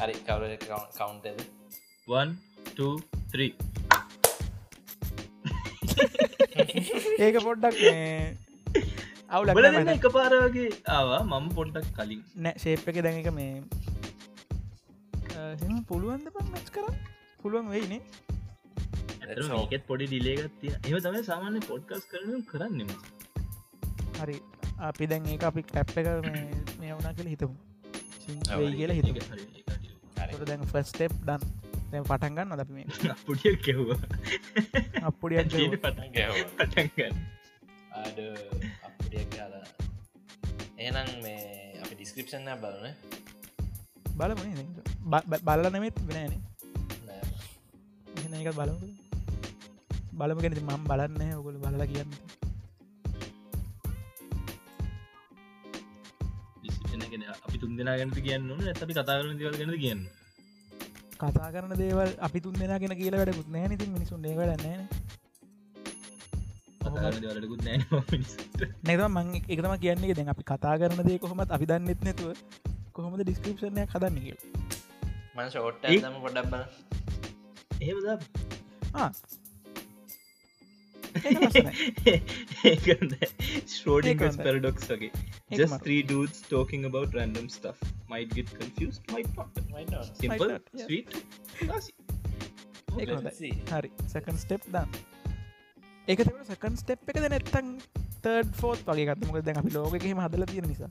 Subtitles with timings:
[0.00, 0.52] හරි කවර
[0.94, 1.40] කවුන්ටද
[2.08, 2.30] 1
[7.18, 7.76] ඒක පොඩ්ඩක්
[9.30, 9.48] අවුල
[9.94, 12.22] එක පාරවගේ ආවා මම පොඩ්ඩක් කලින්.
[12.36, 13.54] නෑ ශේප් එක දැන එක මේ
[15.90, 16.86] පුළුවන්ද පන් මච් කර
[17.42, 18.00] පුළුවන් වෙයිනේ
[19.58, 22.90] ඒකෙත් පොඩි ඩිලේගත්තිය එම තමයි සාමාන්‍ය පොඩ්කස් කරන කරන්නෙම
[24.20, 24.36] හරි
[24.88, 26.08] අපි දැන් ඒ අපි කැප් එක
[26.80, 27.54] මේ වුනා කියල හිතමු.
[28.50, 29.59] වෙයි කියලා හිත
[30.46, 31.42] දැන් ෆස්ටප් ඩන්
[31.90, 32.86] දැ පටන්ගන්න අද මේ?
[33.26, 34.00] පුඩිය කෙව්වා
[35.02, 37.16] අපපුඩියක් පටන් ගැව පටන්ගන්න
[38.00, 38.18] අඩ
[38.88, 39.66] අපියක් කාලා
[40.78, 41.40] ඒනම් මේ
[41.82, 42.86] අපි ඩිස්ක්‍රපෂන් බලන
[44.16, 44.40] බලම
[45.44, 46.34] බල්ල නෙමෙත් වෙනන
[48.40, 48.78] එක බලම
[50.18, 52.12] බලම කෙනෙ මම් බලන්න ඔගොල බලලා කියන්න.
[57.10, 60.02] ගෙන අපි තුන් දෙනා ගැනති කියන්න ඇති කතා කරන දවල් ගැන කියන්න
[61.22, 64.64] කතා කරන දේවල් අපි තුන් දෙෙන ගෙන කියල වැඩකුත් නෑ ති මිනිසුන් ඒවලන්න
[67.24, 67.78] දවලකුත් නෑ.
[68.84, 70.14] නැත මං එකතම කියන්නේ.
[70.18, 72.30] දැන් අපි කතා කරන දේ කොහොමත් අපි දන්නෙත් නැතුව
[72.96, 74.36] කොහොමද ඩිස්ක්‍රපෂණය කදන්න කිය
[75.36, 76.46] මන් ෂෝට් ම පොඩක්
[83.74, 85.10] ශ්‍රෝඩිංගස් පැරඩොක්ස් වගේ.
[85.60, 87.78] just three dudes talking about random stuff.
[88.08, 89.50] Might get confused might not.
[89.76, 90.06] Might not.
[90.16, 90.86] simple not, yeah.
[90.86, 91.08] sweet
[91.60, 91.94] classy.
[93.72, 94.88] හරි සකන් ස්ටප් දන්
[96.08, 97.68] ඒක තිබට සකන් ස්ටප් එක නැත්තන්
[98.24, 100.90] තර්ඩ් ෆෝත් වගේ ගත්තමක දැන් අපි ලෝකෙම හදල තියෙන නිසා.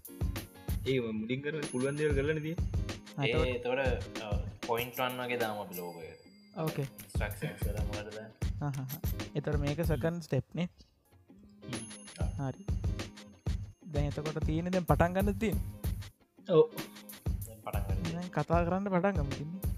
[0.92, 2.56] ඒ මුඩින් කර පුළුවන් දේව කරලන දී
[3.28, 4.08] ඒ තොට
[4.68, 6.08] පොයින්ට්වන් වගේ දාම අපි ලෝකය
[9.36, 10.68] එතර මේක සකන් ස්ටෙප්නේ
[12.40, 12.64] හරි
[13.86, 15.56] දැන් එතකොට තියෙන දැන් පටන් ගන්න තිය
[18.30, 19.70] කතා කරන්න පටන් ගමතින්නේ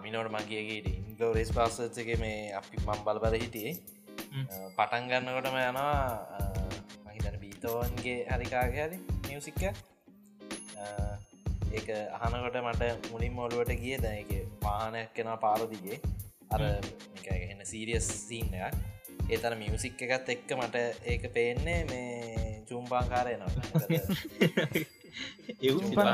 [0.00, 3.74] මිනෝට මගේගේ ඉන්ගෝ රෙස් පාසත්ක මේ අපි මම් බලබල හිටියේ.
[4.76, 5.98] පටන් ගන්නකොටම යනවා
[7.06, 9.62] මහිතන බීතෝන්ගේ හරිකාගේ හරි මියසික්ක
[11.70, 13.96] ඒක අහනකොට මට මුලින් මොලුවට ගිය.
[13.98, 14.30] දැක
[14.64, 15.98] වාහනයක් කෙන පාරදිගේ
[16.50, 18.76] අර එන්න සීරියස් සීන් එකක්.
[19.26, 23.52] ඒතර මියසික් එකත් එක්ක මට ඒක පේන්නේ මේ චුම්පාංකාරය නවා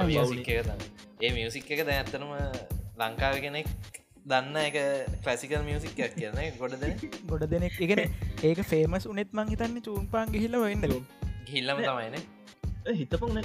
[0.06, 0.48] මියසික්
[1.20, 2.32] ඒ මියසික් එක දැ ඇත්තනම
[3.00, 3.68] ලංකාව කෙනෙක්
[4.24, 4.76] දන්න එක
[5.24, 6.92] ක්ලසිකල් මියසික්යක් කියන ගොඩ දෙන
[7.26, 7.74] ගොඩ දෙනෙක්.
[7.84, 8.00] එකන
[8.42, 10.84] ඒක ෆේමස් උනෙත් මං හිතන්න චූන්පාන් ගහිල වෙන්න.
[11.46, 12.16] ගිල්ලම තමයින
[12.94, 13.42] හිතපන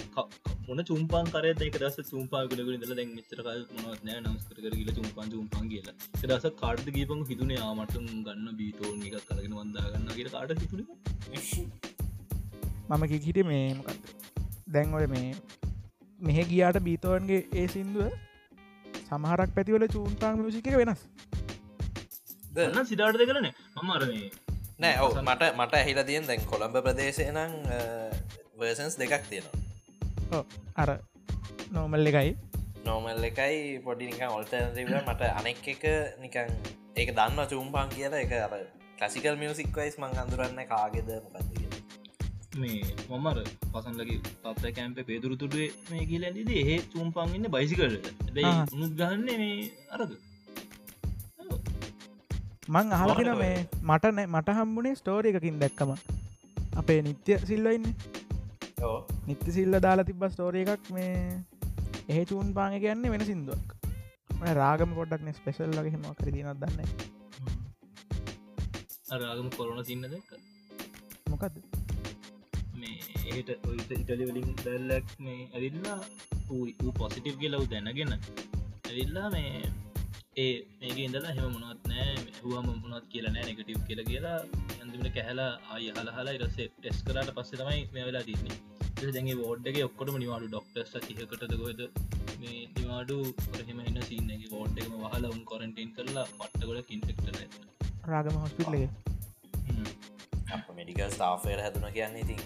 [0.67, 5.27] මොන චුම්පාන් කරය එක දස චුම්පා කලග ල දැන් මිතරකල් මොනත් නෑ නම්ස්කර කියල චුම්පාන්
[5.33, 5.95] චුම්පාන් කියලා.
[6.23, 7.59] දස කාඩ් ගීපන් හිතුනේ?
[7.61, 10.81] ආමට ගන්න බීතෝන් එකක් කලගෙන වන්දාගන්න කිය කාට හිතුන?
[12.89, 14.03] මම කිහිට මේ මොකක්ද
[14.69, 15.29] දැන්වල මේ
[16.19, 18.09] මෙහ ගියාට බීතෝන්ගේ ඒ සින්දුව
[19.03, 21.05] සමහරක් පැතිවල චූන්පාන් මිසික වෙනස්.
[22.65, 24.25] න්න සිඩාට දෙ කරන මම අරනේ
[24.79, 27.55] නෑ ඔව මට මට ඇහිල තියෙන් දැන් කොළඹ ප්‍රදේශය නම්
[28.57, 29.64] වර්සන්ස් දෙකක් තියෙනවා
[30.75, 30.89] අර
[31.71, 32.31] නෝමල් එකයි.
[32.85, 35.85] නෝමල් එකයි පොඩි නිකන් ඔල්ටර්නව මට අනෙක් එක
[36.23, 36.49] නිකන්
[36.95, 38.23] ඒක දන්න චුම්පාන් කියලා.
[38.25, 38.53] එක අර
[38.99, 41.55] කසිකල් මියසික් වයිස් මං අඳුරන්න කාගෙද මොකක්ද
[42.61, 43.37] මේ මමර
[43.73, 47.83] පසන්ලගේ පත්ත කැම්ප පේදුරතුටේ මේ කියල ඇතිද ඒ චුම්පන්ගන්න බයිසිකල
[48.43, 48.65] ආ.
[48.75, 50.11] උනුත් ගහන්න මේ අරද?
[52.67, 53.57] මං මොකටද මේ
[53.89, 55.91] මට නෑ මට හම්බුණේ ස්ටෝර එකකින් දැක්කම.
[56.81, 57.85] අපේ නිත්‍ය සිල්ලඉන්න
[59.27, 61.15] නිත්‍ය සිල්ල දාලා තිබ ස්ටෝර එකක් මේ
[62.09, 63.67] එහ චූන් පාග කියන්නේ වෙන සිින්දුවක්.
[64.53, 66.89] රාගම පොඩක්න ස්පෙසල් ලගේ හෙම කර තිනත් දන්න
[69.11, 70.29] අරාගම කොරන තින්න දැක්ක
[71.29, 71.55] මොකක්ද
[72.73, 72.97] මේ
[73.31, 75.99] ඒට ඔයිට ඉටලි වලින් බැල්ලක් මේ ඇවිල්ලා
[76.49, 79.51] වූ පොසිටිව් කියලව් දැනගෙන ඇවිල්ලා මේ
[80.37, 84.37] ඒ මේක ඉඳලා හෙම මොනත් නෑ හුවම මොනත් කියලා නෑ එකටව් කියල කියලා
[84.71, 88.57] ඇඳමට කැහලා ආය හලහලා ඉරස ටෙස් කරට පස්සේ තමයි මේ වෙලා තින්නේ
[89.09, 91.81] දැගේ ෝඩ්ඩගේ ඔක්කොටම නිවාඩු ඩොක්ටර්ස් තිහකටද ගොද
[92.41, 97.37] මේ නිවාඩු කොරහෙම එන්න සින්නගේ ෝඩ්ඩම වහලා උන් කොරටන් කරලා පට්ටගොඩ කින්ෆෙක්ටර
[98.07, 98.89] රාගම හොස්පිටලගේ
[100.55, 102.41] අප මෙඩිකල් ස්ථාෆයට හැදුන කියන්නේ ඉතින්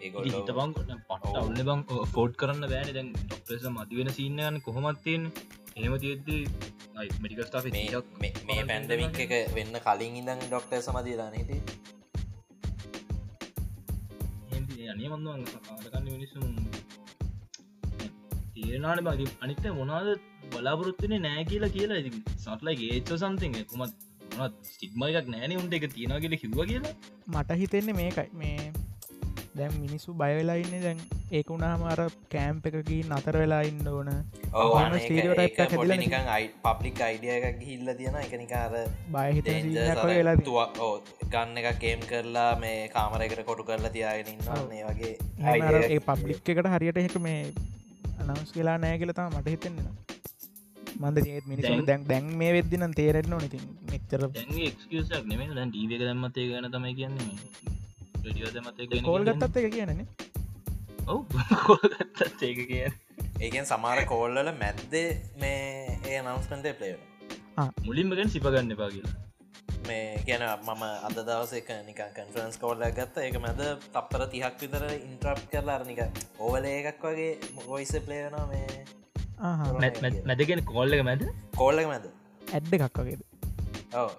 [0.00, 2.92] ඒගොල්ලෝ හිත බං පට ඔන්න බං ෆෝඩ් කරන්න බෑන.
[2.94, 5.26] දැන් ඩොක්ටර්ස මතිවෙන සින්නයන්න කොහොමත්තියෙන්
[5.76, 6.44] එහෙම තියද්දී
[7.20, 7.86] මඩිකල් ස්ටාෆ මේ
[8.20, 11.50] මේ- මේ පැන්ඩමික් එක වෙන්න කලින් ඉඳන් ඩොක්ටර් සමතිලාන හිට
[14.90, 16.44] අනේ මන්දවන් කාලකන්න මිනිසුම්
[18.54, 20.08] තේරනාට බග අනිත මොනාද
[20.52, 23.94] බලාපොරොත්තුනේ නෑ කියලා කියලා ඉති සටලයි ඒච්ච සම්තිං කුමත්
[24.36, 26.94] මොත් ස්ටික්මයික් නෑන උන්ට එක තියෙනගල කිව්ව කියලා.
[27.26, 28.28] මට හිතෙන්නේ මේකයි.
[28.32, 28.72] මේ
[29.56, 31.00] දැම් මිනිස්සු බයවෙලා ඉන්න දැන්
[31.32, 32.00] ඒක වුණාම අර
[32.30, 34.10] කෑම්ප එකකින් අතර වෙලා ඉන්න ඕන
[36.00, 38.72] නිකන් අයි පප්ලික් අයිඩිය එකක් ගිහිල්ල තියෙන එක නිකාර
[39.08, 40.68] බය හිතන scene එකක් වගේ වෙලා තියෙනවා.
[40.78, 40.94] ඕ
[41.26, 45.12] ගන්න එක කේම් කරලා මේ කාමරයකට කොටු කරලා තියාගෙන ඉන්නන්නේ වගේ
[45.88, 47.42] ඒ පබ්ලික් එකට හරියට එක මේ
[48.20, 49.88] අනවස් කියලා නෑ කියලතා මට හිතෙන්න්න
[51.00, 54.22] මන්ද ඒත් මිනිසු දැන්- දැන් මේ වෙදදින තේරෙන්න ඕනති මෙච්චර.
[54.60, 57.38] එක්කසක් නෙමේ දැන් ටීවක දැම්මතේ ගැන තමයි කියන්නේ.
[58.24, 60.02] ඩියෝ දැමතේ කෝල් ගත්තත් එක කියනන
[61.06, 61.22] ඔව
[61.62, 62.84] කෝල්ගත්තත් ඒක කිය
[63.46, 65.08] ඒකෙන් සමාර කෝල්ලල මැද්දේ
[65.42, 67.00] මේ ඒ නවස්මන්ටේ පලේන
[67.86, 69.14] මුලින්ම ගැන සිපගන්න එපා කියලා.
[69.88, 73.16] මේ කියන මම අද දවස එක නිකන් කන්ෆරන්ස් කෝල්ල ගත්ත.
[73.28, 73.62] එක මැද
[73.94, 76.00] තප්පර තිහක් විතර ඉන්ට්‍රප් කරලා අරනික
[76.38, 77.30] ඕවල එකක් වගේ
[77.68, 78.68] ගොයිස පලේන මේ
[80.30, 81.22] මැදගෙන කෝල්ල එක මැද
[81.60, 82.10] කෝල්ලක මැද
[82.54, 83.22] ඇඩ්ඩ එකක් වගේද?
[84.00, 84.10] ඔව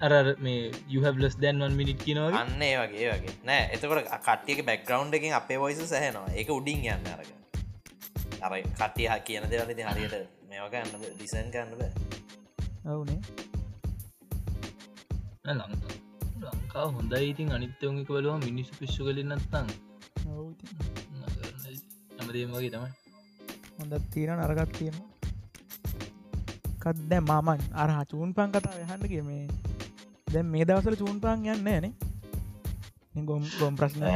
[0.00, 3.34] අර මේ යහලස් දැන්වන් මිනිට් කියනවගේ අන්න ඒ වගේ ඒ වගේ.
[3.44, 7.28] නෑ එතකොට කට්ටියක බැක්ග්‍රවන්් එකින් අපේ වොයිස සහනවා ඒක උඩින් යන්න අරග
[8.40, 10.16] අර කට්ටිය හ කියන දෙවලති හරියට
[10.48, 11.82] මේවක අන්න ඩිසන් කන්නද
[12.86, 13.20] ඔවුනේ.
[15.46, 15.94] ලංකා
[16.46, 19.66] ලංකා හොඳයි ඉතින් අනිත්‍යයෝක බලවා මිනිස්සු පිස්සු කලින් නත්තන්
[22.20, 22.90] ඇමදීම වගේ තමයි.
[23.78, 24.96] හොඳත් තියෙන නරගත් තියෙන
[26.82, 29.24] කත් දැ මමන් අර චූන් පන් කතා යහන්න කිය
[30.32, 31.92] දැන් මේ දවසල චූන් පාන් යන්න නේ
[33.24, 34.06] ගොම් ගොම් ප්‍රශ්න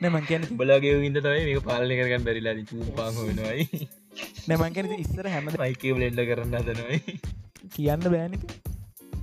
[0.00, 3.88] නමන් කියන බලාගේ ඉද තයි මේක පාලන කරගන්න බැරිලා චූපාහ වෙනවයි
[4.48, 6.98] නමන් කියන ඉස්සර හැම මයිකව ලෙන්ඩ කරන්න දනවයි
[7.70, 8.46] කියන්න බෑනිති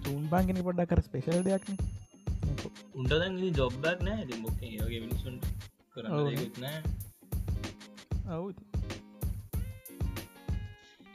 [0.02, 1.86] චූන් පාන්ගෙන පොඩ්ඩක් කර ස්පේශල් දෙයක්න
[2.96, 4.22] උන්ටදන් ජොබ්බක් නෑ.
[4.26, 5.44] ති මොක ඒගේ මිනිසුන්ට
[5.94, 6.80] කරන්න නෑ.
[8.28, 8.75] ඔවු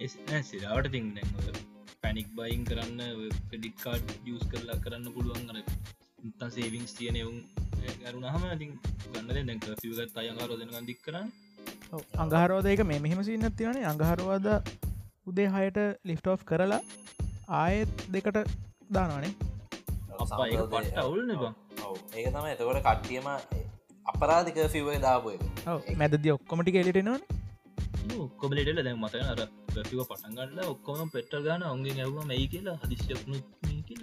[0.01, 1.29] සිරාවට තින් දැන්
[2.03, 3.01] පැනික් බයින් කරන්න
[3.51, 5.59] පෙඩික් කාඩ් ියස් කරලා කරන්න පුළුවන් අර
[6.23, 7.39] ඉතා සේවිංස් තියන එවුන්
[8.05, 8.73] ඇරුණහම ඉතින්
[9.13, 11.29] ගන්න දැක පිවගත් අයකාරෝදන දික් කරන්න
[12.17, 14.49] අඟහරෝදයක මේ මෙහෙම සින්න තිවනේ අඟහරවාද
[15.27, 16.81] උදේ හයට ලිෆ්ට ඔෆ් කරලා
[17.57, 18.39] ආයෙත් දෙකට
[21.03, 21.55] අවුල්න බං.
[21.85, 23.29] ඔව ඒක තම එතකොට කට්ටියම
[24.07, 25.45] අපරාධික ෆිවේ දාපු එක.
[25.67, 27.23] ඔව් මැදදි ඔක්කොමටි කෙලිටෙනවන
[28.19, 33.39] ඔක්කොබලට දැන් මතන අර ප්‍රතිව පටන්ගන්න ඔක්කොම පෙට්ටල් ගන ඔුන්ගේ ඇවම මයි කියලා හදිශ්‍යක්නු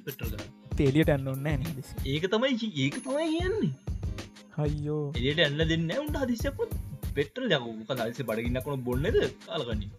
[0.07, 0.49] පෙට්ටල් ගන්න.
[0.75, 1.63] තෙලියට ඇන්න ඔන්න න
[2.07, 3.71] ඒක තමයි ඒක තමයි කියන්නේ.
[4.57, 6.59] හයියෝ එලියට ඇන්න දෙන්න උන්ට හදිශ්‍යප
[7.15, 9.91] පෙට්ටල් යකු කදල්ස බඩගන්නකොන බොන්නද කාලගන්නේ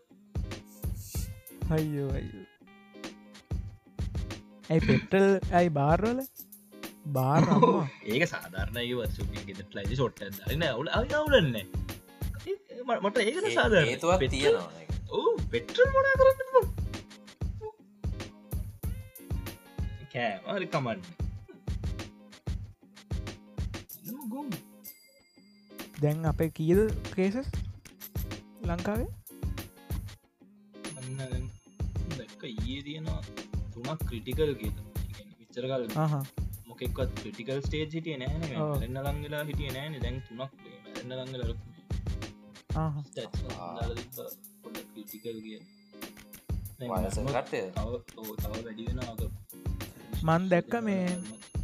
[1.70, 2.46] හයියෝ අයියෝ
[4.68, 6.18] ඇයි පෙට්ටල් ඇයි බාර්වල?
[7.10, 11.56] බාරම්වා ඒක සාධාරණය වත්සු ගෙට ලයිසි සොට්ට දරන අවුල අවුලන්න
[13.00, 14.88] මට ඒක සාධ ඒතුවත් තියෙනවා.
[15.16, 16.40] ඕ පෙට්‍රල් මොනා කරන්න
[20.12, 21.00] කෑමරි කමන්න.
[26.02, 26.81] දැන් අපේ කීද
[27.14, 27.49] කේසස්
[28.70, 29.08] ලංකාවේ?
[32.16, 33.20] දැක්ක ඒ තියෙනවා
[33.72, 34.72] තුනක් ක්‍රටිකල් කිය
[35.38, 36.12] විච්චරකල් ආහ.
[36.69, 38.43] මොකෙක්වත් ක්‍රටිකල් ස්ටේජ් හිටිය නෑන.
[38.87, 40.52] එන්න ලංගලා හිටිය නෑන දැන් තුනක්
[41.00, 41.43] එන්න ලංගල
[44.98, 45.58] ක්‍රටිකල් කිය
[50.22, 51.04] මන් දැක්ක මේ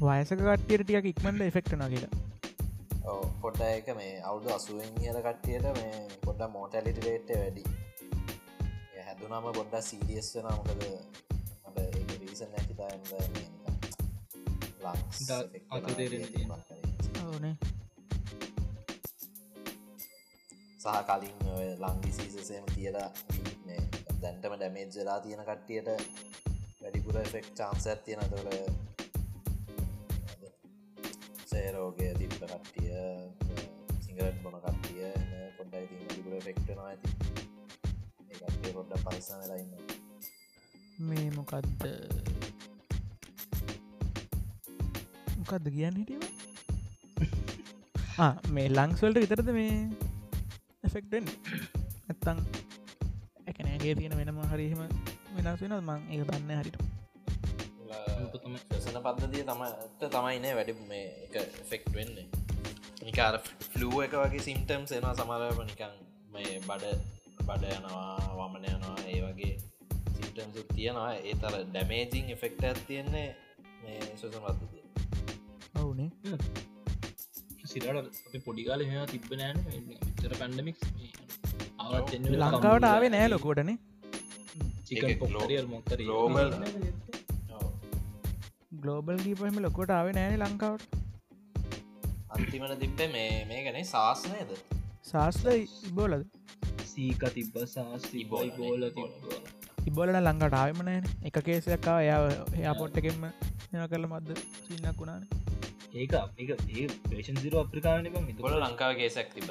[0.01, 2.13] වයසක කට්ටියට ටියක් ඉක්මට එෆෙක්ටන කියලා
[3.43, 7.65] පොඩ්ඩ එක මේ අවුදු අසුවෙන් කියල කට්ටියට මේ පොඩ්ඩ මෝටැලිට රේට්ට වැඩි
[8.95, 10.83] ඒ හැදුනම පොඩ්ඩ සීරියස් වෙන මොකද
[12.21, 13.05] රීසන් නැතිතාන්ද
[15.29, 16.61] දා- අත තේරෙන්න තියෙනවා.
[17.27, 17.55] ඕනේ
[20.85, 23.09] සහ කලින් ඔය ලංගිසිසසේම තියලා
[23.65, 23.83] මේ
[24.23, 25.89] දැන්ටම ඩැමේජ් වෙලා තියෙන කට්ටියට
[26.81, 28.49] වැඩිපුර එෆෙක් චාන්ස ඇත්තියෙන තොට
[31.47, 32.93] සේරෝගය තිබ්බ කට්ටිය
[34.01, 35.09] සිංගරට බොන කට්ටිය
[35.57, 37.09] පොඩ්ඩ ඉතින් වැඩිපුර ෆෙක්ටනවා ඇති.
[38.31, 39.73] ඒකටේ පොඩ්ඩ පරිසම වෙලාඉන්න
[41.09, 41.83] මේ මොකක්ද
[45.39, 46.25] මොකක්ද කියන්න හිටීම
[48.53, 50.04] මේ ලංස්වල්ට විතරද මේ
[50.95, 51.25] එෆෙක්ටෙන්
[52.09, 52.41] ඇත්තං
[53.51, 54.83] එකනෑගේ තියෙන වෙනම හරිහෙම
[55.37, 56.77] වෙනස් වෙන මං ඒ දන්න හරිට
[58.79, 62.27] සන පද්ධතිය තමට තමයින වැඩි මේ එක ෆෙක්ට් වෙන්නේ.
[63.03, 65.97] නිකාර ෆලුව එක වගේ සිම්ටම්ස් එනවා සමරම නිකං
[66.31, 66.95] මේ බඩ
[67.41, 69.55] බඩ යනවා වමන යනවා ඒ වගේ
[70.13, 71.11] සිම්ටම්සු තියෙනවා.
[71.23, 73.29] ඒ තර ඩැමේජිං එෆෙක්ට ඇත් තියෙන්නේ
[73.83, 74.85] මේ සුසන පද්ධතිය.
[75.75, 76.11] ඔවුනේ
[77.75, 79.59] සිරට අප පොඩිකාල මෙ තිබ නෑන
[80.05, 80.79] විතර පැන්ඩමික්
[82.43, 83.79] ලංකාවට ආවේ නෑ ලොකෝටනේ
[86.05, 86.51] global.
[88.83, 90.87] ගලෝබල් ගීපහම ලොකොට ආවේ නෑන ලංකාවට.
[92.31, 94.51] අන්තිමට තිබ්බේ මේ මේ ගැන ශාස්නයද
[95.05, 95.47] ශාස්ල
[95.89, 96.25] ඉබෝලද?
[96.87, 98.83] සීක තිබ්බ සාස්ති ඉබෝල බෝල
[99.87, 102.21] ඉබොලට ළඟට ආයමනෑන එක කේසයක්කා එයා
[102.55, 105.44] එයා පොට්ට එකෙන්ම එන කරල මද්ද සින්නක් වුණාන
[105.95, 108.09] ඒක එක ඒ පේෂන් සිර අප්‍රිකාන
[108.39, 109.51] ගොල ලංකාව කේසක් තිබද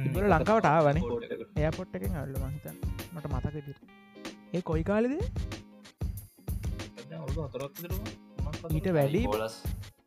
[0.00, 0.98] ඉබල ලංකාවට ආවන
[1.58, 2.76] එය පොට් එකෙන් අල්ල මහිතන්
[3.12, 3.56] මට මතක
[4.52, 5.14] ඒ කොයි කාලෙද
[8.70, 9.22] ඊට වැඩි?
[9.26, 9.56] බෝලස්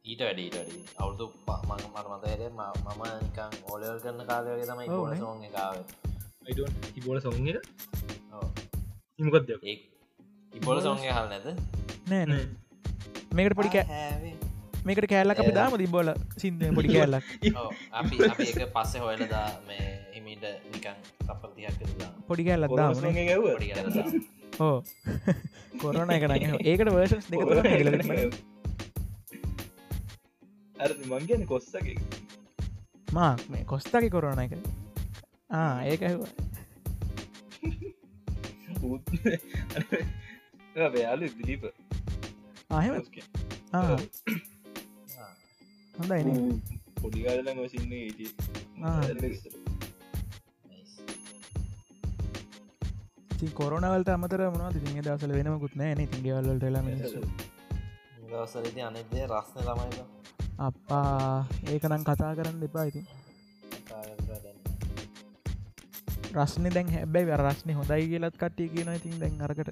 [0.03, 0.79] ඊට වැඩීට වැඩි.
[0.97, 1.25] අවුදු
[1.69, 5.19] මං මට මතයට මම නිකං ඕලල් කරන්න කාලයගේ තමයි බෝල නේ.
[5.19, 5.75] සෝන් එකාව
[6.95, 7.47] ඉබෝල සෞන්ග
[9.19, 9.49] ඉමකක්ද
[10.53, 11.47] ඉබොල සෝන්ගේ හල් නැද
[12.07, 12.45] නෑ නෑ.
[13.33, 14.44] මේකට පොඩි කෑ
[14.85, 17.25] මේකට කෑල්ලක් අපි දාම තිබොල සිින්ද පොඩි කෑල්ලක්.
[17.61, 18.15] ඔව්, අපි
[18.73, 22.93] පස්සෙ හොයලදා මේ හිමිට නිකං කපල් තියක් කරලා පොඩි කෑල්ලක් දාම
[24.59, 24.77] ඕ
[25.81, 28.29] කොරන එක නඟ ඒකට වර්ෂස් දෙක තුනක් හැදිලා
[30.75, 31.97] අර මං කියන කොස්සගේ
[33.13, 34.53] මා මේ කොස්තකි කොරන එක.
[35.51, 36.31] ආ ඒක ඇහුවා.
[40.95, 41.63] යාලු දිලීප
[42.69, 42.95] ආහෙම
[45.95, 46.61] ආ, හොඳයින
[46.97, 49.55] පොඩිකාලම සින්න ට
[53.37, 55.93] ති කොරනවලට අමතර මන ති දසල වෙනමකුත් නෑ.
[55.95, 56.87] න තින්ගවල්ලට ලම
[58.25, 59.97] දවසරති අනෙදේ රස්න ළමයිද
[60.59, 63.05] අපා ඒකනම් කතා කරන්න දෙපා ඉතින්.
[66.35, 69.69] රස්න දැන් හැබැයි වැරස්න හොඳයි කියලත් කට්ටිය කියන ඉතින් දැන් අරකට.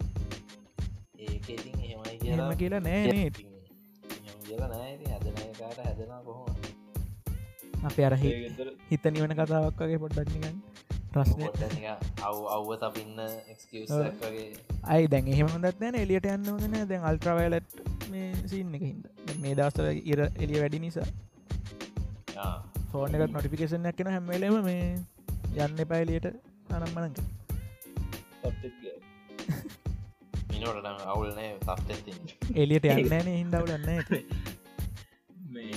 [1.20, 3.30] ඒක ඉතින් එහෙමයි එහෙම කියලා නෑ නේ
[4.44, 4.83] කියලා නෑති
[7.84, 8.16] අප අර
[8.90, 10.56] හිත නිවන කතාවක් වගේ පොඩ්ඩක්නිකන්
[11.16, 11.44] රස්නය
[12.22, 12.70] අව් අව්ව.
[14.22, 14.46] වගේ.
[14.94, 19.04] අයි දැන් එහෙම හොඳත් නෑන එලියට යන්න හොදන දැන් අල්ට්‍රවයිලට් මේ සින්න එක හිද
[19.42, 21.10] මේ දවස්තල ඉර එලිය වැඩි නිසා.
[22.92, 24.88] ෆෝන එකත් නොටිෆිකේෂන් ඇක්ෙන හැම්මලම මේ
[25.58, 26.28] යන්න එපයිලියට
[26.72, 27.18] අනම්මනක
[30.52, 31.50] මිනෝට අවුල්නෑ
[32.56, 33.90] එලියට යන්නන හින්දවලන්න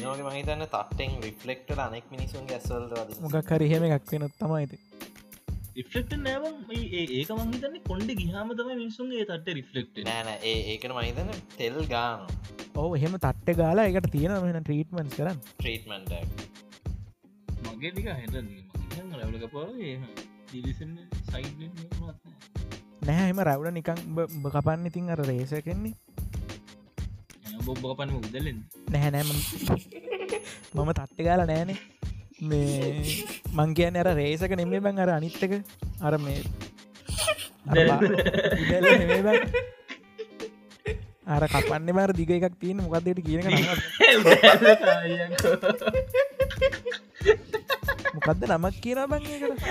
[0.07, 4.79] මිනෝගේ මහිතන්න තටෙන් රිෆලෙක්ට අනෙක් මිනිසුන් වද මොකක් හරි හෙම එකක් වෙන තමයිති
[5.77, 11.79] රිෆලෙක්ට නෑම ඒක මංහිතන්න කොන්ඩ ගිහාම තම මිනිසුන්ගේ තට රිෆලෙක්ට නෑන ඒ ඒකන මහිතන තෙල්
[11.87, 12.23] ගාන.
[12.77, 15.43] ඕ එහෙම තට්ට ගාලා එකට තියෙන මෙන ට්‍රීටමන්ස් කරන්න.
[15.53, 16.13] ට්‍රීටමන්ට
[17.67, 18.35] මගේ ටික හැට
[19.19, 19.71] ලවලක පාව
[20.51, 20.97] දිලිසන්න
[21.27, 21.61] සයිඩ
[23.03, 25.57] නැහැම රැව්ල නිකං උඹ කපන්න ඉතින් අර රේස
[27.67, 28.59] කෙන්නේ බොබ්බ පන්න උදලෙන්
[28.91, 29.29] නැහැ නෑම
[30.75, 31.79] මම තට්ට ගාල නෑනේ
[32.43, 33.03] මේ
[33.55, 35.53] මං කියන අර රේසක නෙමේ බං අර අනිත්තක
[36.01, 36.41] අර මේ
[41.27, 43.57] අර කපන්න බර දිග එකක් තියෙන මොකක්දට කියන නම?
[48.15, 49.67] මොකක්ද නමක් කියන බංකට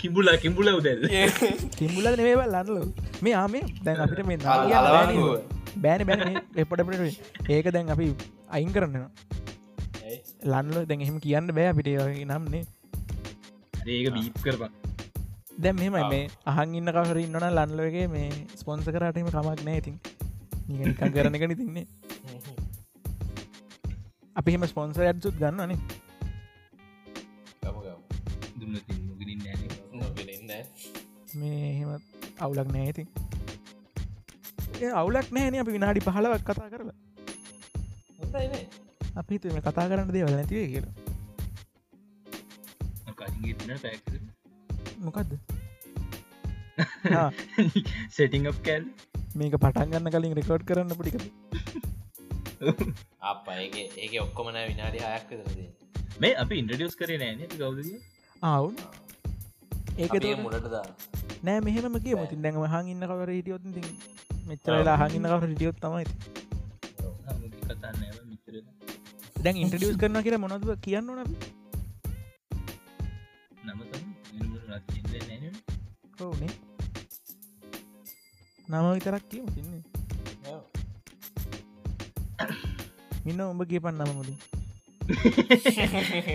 [0.00, 1.06] කිඹුලා කිඹුල උදැල්
[1.78, 2.82] කිම්බුල නෙවේවල් ලන්නලු.
[3.22, 5.59] මේ ආමේ දැන් අපිට මේ.
[5.76, 8.06] බෑන බෑන එපටපට ඒක දැන් අපි
[8.50, 9.06] අයින් කරන්න
[10.50, 12.64] ලන්නල දැන් එහෙම කියන්න බෑ අපිට ඒ වගේ නම්නේ
[13.88, 14.70] ඒක බීප් කරපා
[15.58, 19.96] දැම් මෙමයි මේ අහන් ඉන්න කවර ඉන්නන ලන්ලෝගේ මේ ස්පොන්ස කරටම කමක් නෑ ඉතින්.
[20.68, 21.86] නිකන් කරන එක තින්නේ
[24.36, 25.78] අපි හෙම ස්පොන්ස ඇත්සුත් ගන්නනේ
[28.60, 30.66] දුන්න මුගිනින් නෑන
[31.40, 31.90] මේ එහෙම
[32.38, 33.08] අවුලක් නෑ ඉතින්
[34.94, 36.96] අවුලක් නෑන අපි විනාඩි පහලවක් කතා කරලා.
[39.16, 40.94] අපි හිතුව මේ කතා කරන්න දේවල් නැතිවේ කියලා.
[45.00, 45.32] මොකක්ද?
[48.10, 48.84] සෙටිං අප් කෑල්.
[49.32, 51.16] මේක පටන් ගන්න කලින් රෙකෝඩ් කරන්න පටික
[53.30, 55.60] අප ඒක ඒක ඔක්කොමන විනාඩි විතරද
[56.20, 57.78] මේ අපි ඉන්ටඩියස් කරේ නෑන ගෞද
[58.42, 58.74] අවුන්
[59.98, 60.82] ඒක මුලට දා
[61.42, 63.70] නෑ මෙහෙම කිය මතින් දැඟම හන් ඉන්න කවර හිටියොත්
[64.50, 66.06] ති මෙච්චරලා හඟන්න කවර හිටියොත් තමයි
[69.44, 71.30] දැන් ඉන්ටඩියස් කරන කියර මොනද කියන්න නබ
[76.20, 76.52] ඕනේ
[78.68, 79.82] නම විතරක් කියම තින්නේ
[83.24, 84.28] මින්න උඹ කියපන් නම මුද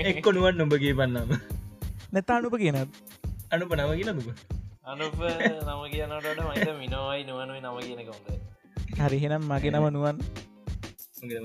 [0.09, 1.31] එක්ක නුවන් නොඹගේ පන්නම
[2.13, 2.91] නැතා අනුප කියනත්
[3.51, 4.54] අනුප නම දුක
[4.85, 8.27] අනුප නම කියනට මයිත මිනෝයි නුවනුයි නම කියන කොඳ
[8.97, 10.17] හරිහෙනම් මගේ නම නුවන්.
[11.15, 11.39] මගේ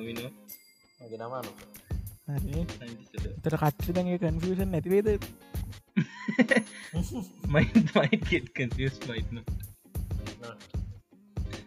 [1.19, 1.33] නම
[2.37, 2.61] හරි.
[3.43, 5.09] තර කච්චි දැගේ කන්ෆෂන් නැතිවේද
[7.49, 7.77] මයිට
[8.53, 9.37] කන්ස් මයිත්න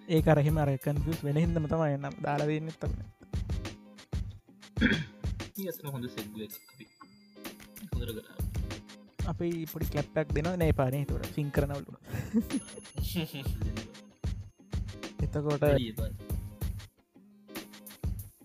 [0.09, 2.93] ඒ අරහෙම අර කන්ෆස් වෙන හිදම තමයි නම් දාලා දෙන්න තම
[5.93, 6.85] හොඳ අපි
[7.91, 8.42] හොදර කර
[9.25, 11.93] අපි පොඩි කැප්පක් දෙන නෑ පානය තුර සිං කරනවලු
[15.23, 15.63] එතකොට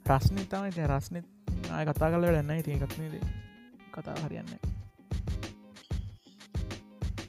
[0.07, 1.27] රස්නි තමයි ති රස්නෙත්
[1.71, 3.15] ආය කතා කල ලන්න ති එකත්නේද
[3.93, 4.53] කතා හරියන්න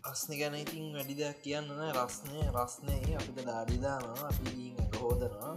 [0.10, 4.54] රස්න ගැන ඉතින් වැඩි දෙයක් කියන්න රස්නය රස්නය අපිට දාඩිදානවා අපි
[4.96, 5.54] හෝදනවා.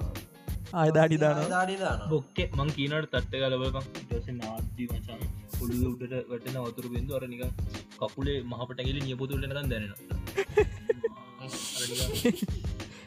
[0.75, 5.21] ආයදාඩිදාන දාඩිදාන බොක්කේ මං කියනට තට්ට ගලබකම් ටස නාදී මචන්
[5.63, 7.43] පුඩු උඩට වැටන වතුර බින්දු අර නික
[8.03, 9.95] කකුලේ මහපටගලි නියපොතුලට දැනෙන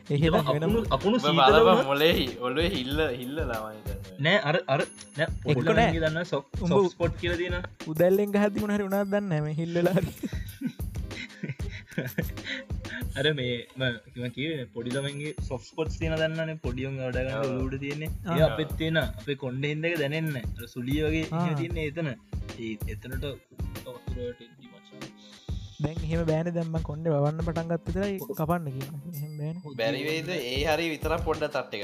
[0.08, 3.80] එහෙ වෙනම අකුණු බලව සීතල මොලෙහි ඔලුව හිල්ල හිල්ල ලාමයි
[4.22, 4.82] නෑ අර අර
[5.46, 5.92] එක්ක නෑ.
[5.96, 6.46] දන්න සොක්
[6.92, 7.56] ස්පොට් කියල තින
[7.88, 10.02] උදැල්ලෙන් ගහති මොනහරි උනාත් දන්න ඇම හිල්ලලා
[13.20, 13.84] අර මේ ම
[14.38, 18.10] කිය පොඩිලමගේ සොස්පොට් තියන දන්නන පොඩියොන් අඩගන්න ලූඩ තියන්නේ.
[18.48, 21.46] අපත් තියෙන අපේ කොන්ඩ හිදක දැනන්න අර සුලිය වගේ ආ.
[21.62, 22.10] තියන්නේ එතන.
[22.66, 23.26] ඒ එතනට.
[25.84, 28.66] දැන් එහෙම බෑන දැම්ම කොන්ඩ වන්න පටන්ගත්ත තරයි කපන්න
[29.40, 29.58] බෑන.
[29.82, 31.84] බැරිවේද ඒ හරි විතර පොඩ්ඩ තට්ටික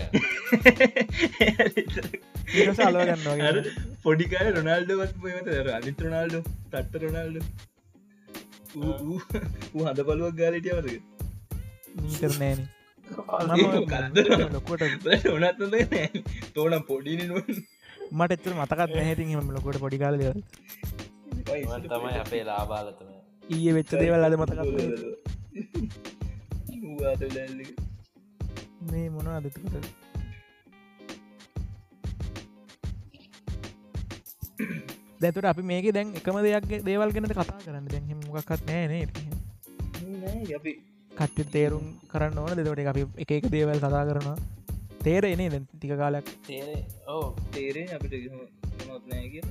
[3.31, 3.63] වගේ
[4.05, 5.47] පොඩිකාර රොනාල්ඩවත් පමත
[5.79, 6.37] අනිත රොනාල්ඩ
[6.73, 7.37] තත්ත රොනාල්ඩ.
[8.79, 9.17] ඌ
[9.85, 11.10] හඳ පලුවක් ගාලටියවරක
[11.97, 12.59] මීතර නෑන
[14.51, 14.81] ලොකොට
[15.27, 16.07] ඕනත් නෑ
[16.53, 17.21] තෝනම් පොඩින
[18.11, 20.15] මට එච්චර මතකත් නැහැති හම ලොකොට පොඩිකාල
[21.85, 23.09] තමයි අපේ ලාබාලතම
[23.49, 24.35] ඊය වෙච්ච දේවල් අද
[26.83, 27.65] ඌවාතලල්ලි
[28.83, 29.75] මේ මොන අදතකට
[35.21, 39.03] දැතුට අපි මේක දැන් එකම දෙයක් දේවල් ගෙනට කතා කරන්න දැන් හෙම මොකක්ත් නෑනේ
[40.55, 40.73] අපි
[41.21, 44.37] කට්ටි තේරුම් කරන්න ඕන දෙතට අපි එක එක දේවල් කතා කරනවා.
[45.05, 46.27] තේරෙනේ ටික කාලයක්?
[47.53, 48.13] තේරේ අපිට
[48.87, 49.43] නොත් නෑ කිය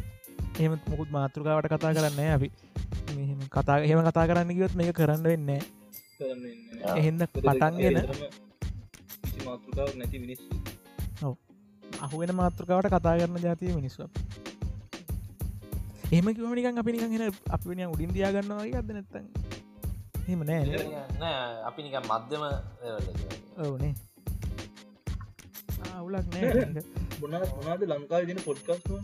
[0.59, 2.49] එහෙම මුකුත් මාතෘකාවට කතා කරන්න අපි.
[3.55, 5.51] කතා හෙම කතා කරන්න කිවත් මේක කරන්න වෙන්න
[6.97, 7.97] එහෙන්න පටන්ගෙන
[9.99, 10.51] නැති මිනිස්සු.
[12.01, 14.01] අහුවෙන මාතෘකාවට කතා කරන්න ජාතිය මිනිස්ව
[16.13, 19.50] එහෙම කිවනිකන් අපි නිකන් හෙන අපි වෙන උඩින් දයාගන්න වගේ අද නැත්තන්
[20.33, 22.43] හෙම නෑ අපි නික මධ්‍යම
[23.67, 23.95] ඔවනේ
[25.99, 26.85] අවුලක් නෑ.
[27.23, 29.01] මොනා මොනාද ලංකාව දින පොඩ්කස්ම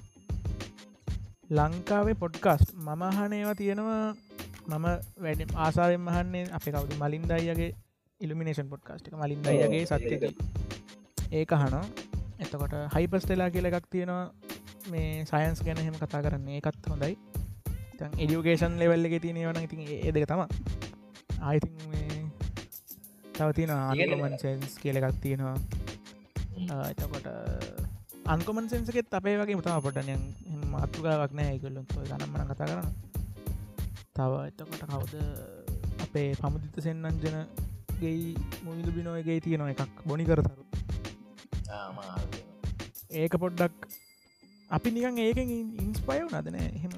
[1.50, 4.04] ලංකාවේ පොඩ්කාස්ට් මම අහනේවා තියෙනවා
[4.68, 4.86] මම
[5.24, 6.92] වැඩ ආසාාවෙන් මහන්නේ අප කවුද?
[7.02, 7.70] මලින් දයියගේ
[8.20, 9.14] ඉල්ිනේෂන් පොඩ්කාස්ට් එක.
[9.22, 10.24] මලින් දයියගේ සත්‍යක
[11.32, 11.50] ඒක.
[11.62, 11.74] හන
[12.42, 14.24] එතකොට හයිපස්ටෙලා කියල එකක් තියෙනවා.
[14.90, 16.58] මේ සයන්ස් ගැන හෙම කතා කරන්නේ.
[16.60, 17.14] එකත් හොඳයි.
[18.22, 20.42] එඩියුකේෂන් ලෙවල්ල එක තියෙන වන ඉතින් ඒ දෙක තම
[21.40, 21.68] ආයිති
[23.34, 25.58] තවතින ආනකමන් සෙන්ස් කියල එකක් තියෙනවා.
[26.90, 27.26] එතකොට
[28.26, 30.14] අන්කොමන් සෙන්සකෙත් අපේ වගේ මතම පොටනය
[30.72, 32.88] මාතෘකාවක් නෑ ඉගල්ලු ගනම්මන කතා කරන
[34.16, 35.14] තව එතකොට කවුද
[36.06, 37.36] අපේ පමුදිත සෙන්නංජන
[38.00, 38.32] ගෙයි
[38.64, 40.64] මුවිදු බිනෝයගේ තියෙනවා එකක් බොනි කරතරු
[43.16, 43.76] ඒක පොඩ්ඩක්
[44.70, 45.52] අපි නිකන් ඒකෙන්
[45.84, 46.68] ඉන්ස්පය වනද නෑ?
[46.70, 46.94] එහෙම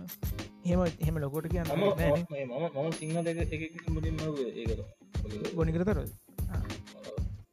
[0.71, 2.25] හෙම හෙම ලොකොට කියන්න මම නෑනේ.
[2.47, 4.17] මම මම සිංහල එක මුලින්ම
[4.63, 6.01] ඒකට ගොනි කරතර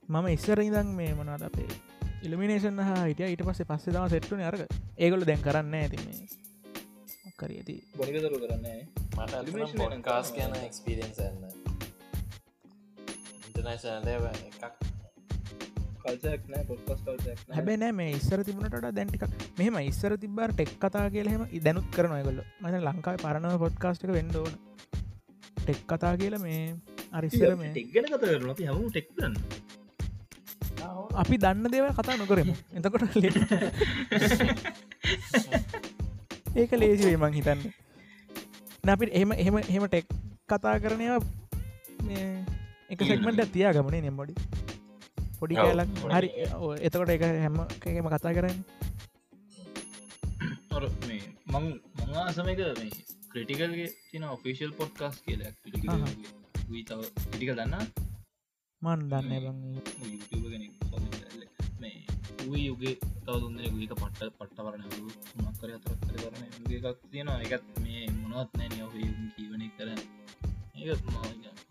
[0.09, 1.69] මම ඉස්සර ඉදන් මේ මොනාද අපේ
[2.25, 3.29] ඉල්ිනේෂන් හා හිටිය.
[3.31, 4.61] ඊට පස්සේ පස්සේ තම සෙට්ටුන අරග
[4.97, 6.27] ඒගොල දැන් කරන්න ඇති මේ.
[7.39, 7.75] කර ඇති.
[7.97, 8.79] බොනිකතරු කරන්නේ
[9.17, 10.31] මට තමයි.
[10.35, 11.43] කියන එක්ස්පිරියන්ස් ඇන්න.
[13.47, 14.84] ඉන්ටර්නේශනල එකක්
[17.51, 19.23] හැබැ නෑ මේ ඉස්සර තිබුණට දැන්ටික්
[19.59, 24.53] මෙහම ඉස්සර තිබ්බර ටෙක් කතා කියලහෙම දැනුත් කරනයගොල්ල මන ලංකායි පරණව පොඩ්කාස්ටික වෙන්ඩෝන
[25.57, 26.61] ටෙක් කතා කියල මේ
[27.11, 29.35] අරිස්සර මේ ටෙක්ගෙන කත කරන අපි හමු ටෙක්දන්න
[31.15, 32.53] අපි දන්න දේව කතා නොකරමු.
[32.73, 33.33] එතකොට ලේ-
[36.55, 37.61] ඒක ලේසිවේ මං හිතන්න.
[38.85, 40.05] නැපි එහෙම එහෙම එහෙම ටෙක්
[40.47, 41.19] කතා කරනවා
[42.03, 42.27] මේ
[42.89, 44.33] එක සෙක්මට තියා ගමනේ නෙම්බොඩි
[45.39, 45.89] පොඩි කෑලක්.
[46.13, 46.29] හරි
[46.81, 47.57] එතකොට එක හැම
[47.89, 48.59] එකම කතා කරන්න?
[51.07, 51.21] මේ
[51.51, 52.61] මංආසමක
[53.31, 55.15] ක්‍රටිකල්ගේ තින ඔෆිසිල් පොඩ්කාස්.
[56.83, 57.85] තව ටික දන්න?
[58.81, 59.31] මන් දන්න
[62.65, 62.95] යුගේ
[63.25, 64.83] තවදුන්නේ ගක පට්ට පට්ටවරන
[65.39, 66.43] මක්කර අතර කරන
[66.77, 67.39] එකක් තියෙනවා.
[67.47, 68.85] එකත් මේ මොනවත් නෑ නිය
[69.35, 69.89] කීවනෙක් කර
[70.75, 70.95] ඒ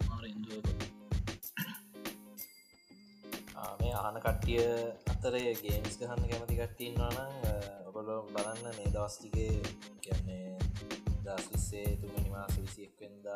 [0.09, 0.94] මාර ඉන්දුව
[3.81, 4.65] මේ ආන කට්ටිය
[5.13, 7.17] අතරේ ගේමිස් ගහන්න කැමති කට්ටන්නාන
[7.89, 9.57] ඔබොලො බලන්න මේ දවස්ටිගේ
[10.01, 10.47] කියන්නේ
[11.25, 13.27] දස්සේ තුමනි මාස විසියෙක්වෙන්ද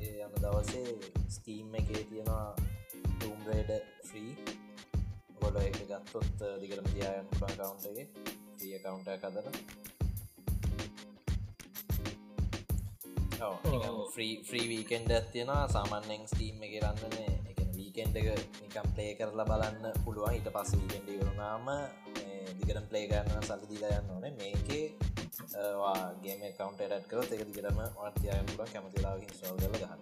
[0.00, 0.90] යන දවසේ
[1.28, 2.48] ස්ටීම් එකේ තියෙනවා
[3.18, 3.70] ටම්රේඩ
[4.10, 4.32] ්‍රී
[5.40, 5.78] ගොල එක.
[5.84, 8.06] ගත්තොත් දිගරම දයායන් කවන්ටගේ
[8.58, 9.46] ්‍රිය කවුන්ට කදර
[14.48, 15.64] ්‍රීවීකෙන්ඩ තියෙනවා.
[15.68, 17.51] සාමන්‍යෙන් ස්ටීම් එක රන්නන්නේ
[17.92, 18.28] වීකෙන්ඩ එක
[18.64, 20.32] නිකම් ප්ලේ කරලා බලන්න පුළුවන්.
[20.36, 21.66] ඊට පස්ස වීකෙන්ඩ වරුනාම
[22.58, 24.32] දිගරම් ප්ලේ කරන්න සල්දිලා යන්න ඕනේ.
[24.40, 24.84] මේකේ
[26.24, 30.00] ගේම කවන්ට ඩ කරත් එක දිගරම වත්‍යයන් පුල කැමතිලාකින් සෝගල ගන්න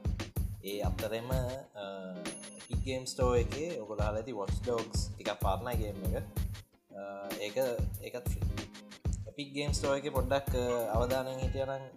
[0.62, 1.32] ඒ අත්තරෙම
[2.68, 6.24] පිගේම් ස්ටෝ එක ඔකොල හලති වොස් ඩෝක්ස් ටිකක් පාරණගේම එක.
[7.46, 7.58] ඒක
[8.06, 8.30] ඒකත්
[9.34, 10.54] පිගේම් ස්ටෝ එක පොඩ්ඩක්
[10.94, 11.90] අවධානය හිටියනං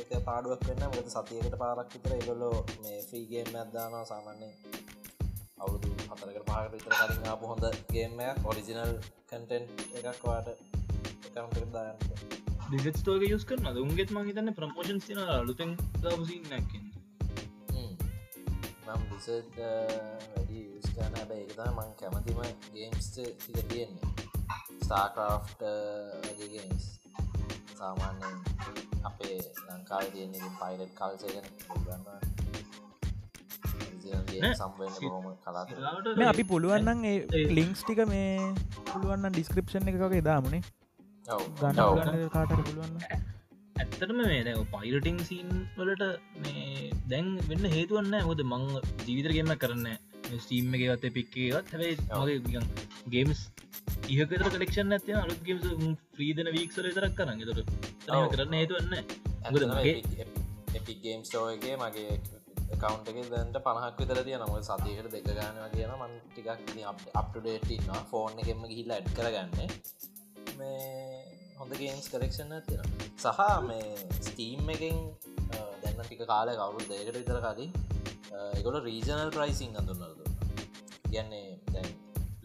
[0.00, 4.54] ඒක පාඩුවක් වෙන්න මත සතියකට පාරක් විතර එකොල්ලෝ මේ ෆ්‍රීගේම් ඇත්දානවා සාමන්නේ
[5.60, 8.94] අවුදු හතරකට පහකට විතර කලින් ආපු හොඳ ගේමයක් ඔරිජිනල්
[9.26, 9.64] කටෙන්්
[9.98, 10.48] එකක් වාට
[11.26, 11.98] කවන්ට දාන්න
[12.68, 16.90] ඩිගස්ටෝක යස් කරන උන්ගෙත් මගේ තන්න ප්‍රමෝෂන් තින අලුතෙන් දවසින් නැකින්
[18.86, 22.40] නම් ඩිසට් වැඩි ස්කාන හැබ එකතා මං කැමතිම
[22.72, 24.08] ගේම්ස් ටික තියෙන්නේ.
[24.80, 25.62] ස්ටාකාෆ්ට
[26.24, 26.86] වගේ ගේම්ස්
[27.72, 28.38] සාමාන්‍යයෙන්
[29.04, 31.46] අපේ ලංකාව තියෙන පයිලට් කල්සයගෙන
[31.84, 32.89] ගන්න
[34.02, 38.28] සම්බන්න හෝම කලාට මේ අපි පුළුවන්න්න ඒ ලිංක්ස් ටික මේ
[38.86, 40.62] පුළුවන්න ඩිස්ක්‍රපෂන් එකගේ දාමනේ.
[41.58, 42.96] ගන්න කාටර පුළුවන්න
[43.76, 46.04] ඇත්තටම මේ දැ පයිරටිං සීන් වලට
[46.42, 48.64] මේ දැන් වෙන්න හේතුවන්න හොද මං
[49.06, 49.88] ජීවිතරගේම කරන්න
[50.38, 52.66] ස්ටීම් එක ගත පික්කේවත් හැබයි මගේ
[53.14, 53.40] ගේම්ස්
[54.08, 55.58] ඉහකතර කලෙක්ෂන් ඇතිය අලුත් ගේම්
[56.18, 57.40] ්‍රීදන වීක්සල තරක් කරන්න.
[57.48, 57.70] තොට.
[58.32, 58.94] කරන්න හේතුවන්න
[59.44, 59.94] මොකද මගේ
[60.74, 62.20] එපි ගේම් ස්ටෝගේ මගේ
[62.74, 66.48] කවන්ට එක දැන්ට පනහක් විතර තිය නම සතියකට දෙක ගන්නවා කියන මන් ටිකක්
[67.16, 69.58] අප්ටඩේටන්නවා ෆෝන් එකෙම ගිහිල්ල ඇඩ් කරගන්න.
[70.58, 70.80] මේ
[71.58, 72.82] හොඳ ගේම්ස් කරෙක්ෂන් ඇතින
[73.18, 73.88] සහ මේ
[74.20, 75.00] ස්ටීම් එකෙන්
[75.82, 77.72] දැන්න ටික කාලය කවුරු දෙකට විතර කලින්
[78.58, 80.22] එකොල රීජනල් ප්‍රයිසිං අඳුන්නද
[81.06, 81.90] කියන්නේ දැන්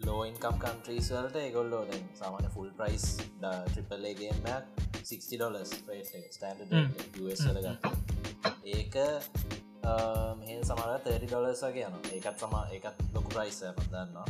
[0.06, 3.06] ලෝයින්කම් කන්ට්‍රීස්වලට එකොල්ලෝ දැන් සාමාන ෆුල් ප්‍රයිස්
[3.38, 4.64] ට්‍රිපල්ලේගේමයක්
[5.04, 5.70] 60 ඩොලස්
[6.32, 6.72] ස්ටන්ඩ
[8.74, 8.94] ඒක
[10.40, 13.60] මෙහ සමර 30 ඩොලස කියන ඒකත් සම එකත් ලොකු ප්‍රයිස්
[13.92, 14.26] දන්නවා.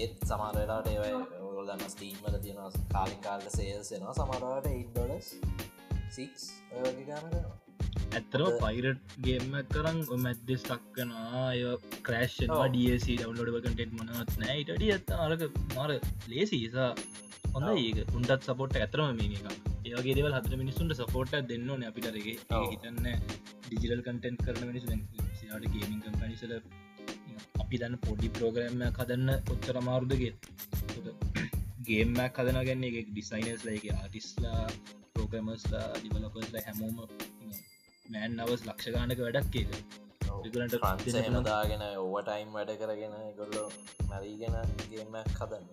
[0.00, 1.12] ඒත් සමාරලාට ඒවයි
[1.48, 5.28] ඔගොල්දන්න ස්ටීම්මල තියෙන කාලින් කාල්ට සේල්සෙනවා සමරට 8 ඩොලස්
[6.16, 6.48] 6
[6.80, 7.54] ඔයගේ ගානනවා.
[8.16, 11.62] ඇත්තරම පයිරට් ගේම කරන් මැද්දෙස් තක්කනවා අය
[12.08, 15.90] ක්‍රේශ්නවා ඩC ඩවලෝඩ කටෙන්ට් මනවත් නෑ ඉටඩිය ඇත්ත අරක මර
[16.32, 16.90] ලේසිසා
[17.54, 17.98] හොඳ ඒක.
[18.18, 22.38] උන්ටත් සපොට් ඇතරම මේ එක ඒගේ දෙවල් හතර මිනිසුන්ට සපෝට් දෙන්න ඕන අපිටරගේ.
[22.72, 23.06] හිතන්න
[23.66, 24.86] ඩිජිටල් කටෙන්ට් කරන මිනිසු
[25.38, 26.52] සිට ගේමින් කම්පනිසල
[27.56, 30.32] අපි දන්න පොඩි ප්‍රෝග්‍රම්ම කදන්න ඔච්චර මාරුදගේ
[31.86, 34.62] ගේම්මක් කදන ගන්න එක ඩිසයිනස් ලයික ආටිස්ලා
[35.12, 36.96] ප්‍රෝගමස්ලා ඩිවලපස්ලා හැමෝම
[38.06, 41.44] මෑන් අවස් ලක්ෂ ගානක වැඩක් කියද පුළුවන්.
[41.44, 43.68] දාගෙන ඕවටයිම් වැඩ කරගෙන ගොල්ලෝ
[44.08, 44.56] මරීගෙන
[44.90, 45.66] ගේමක් කදන්න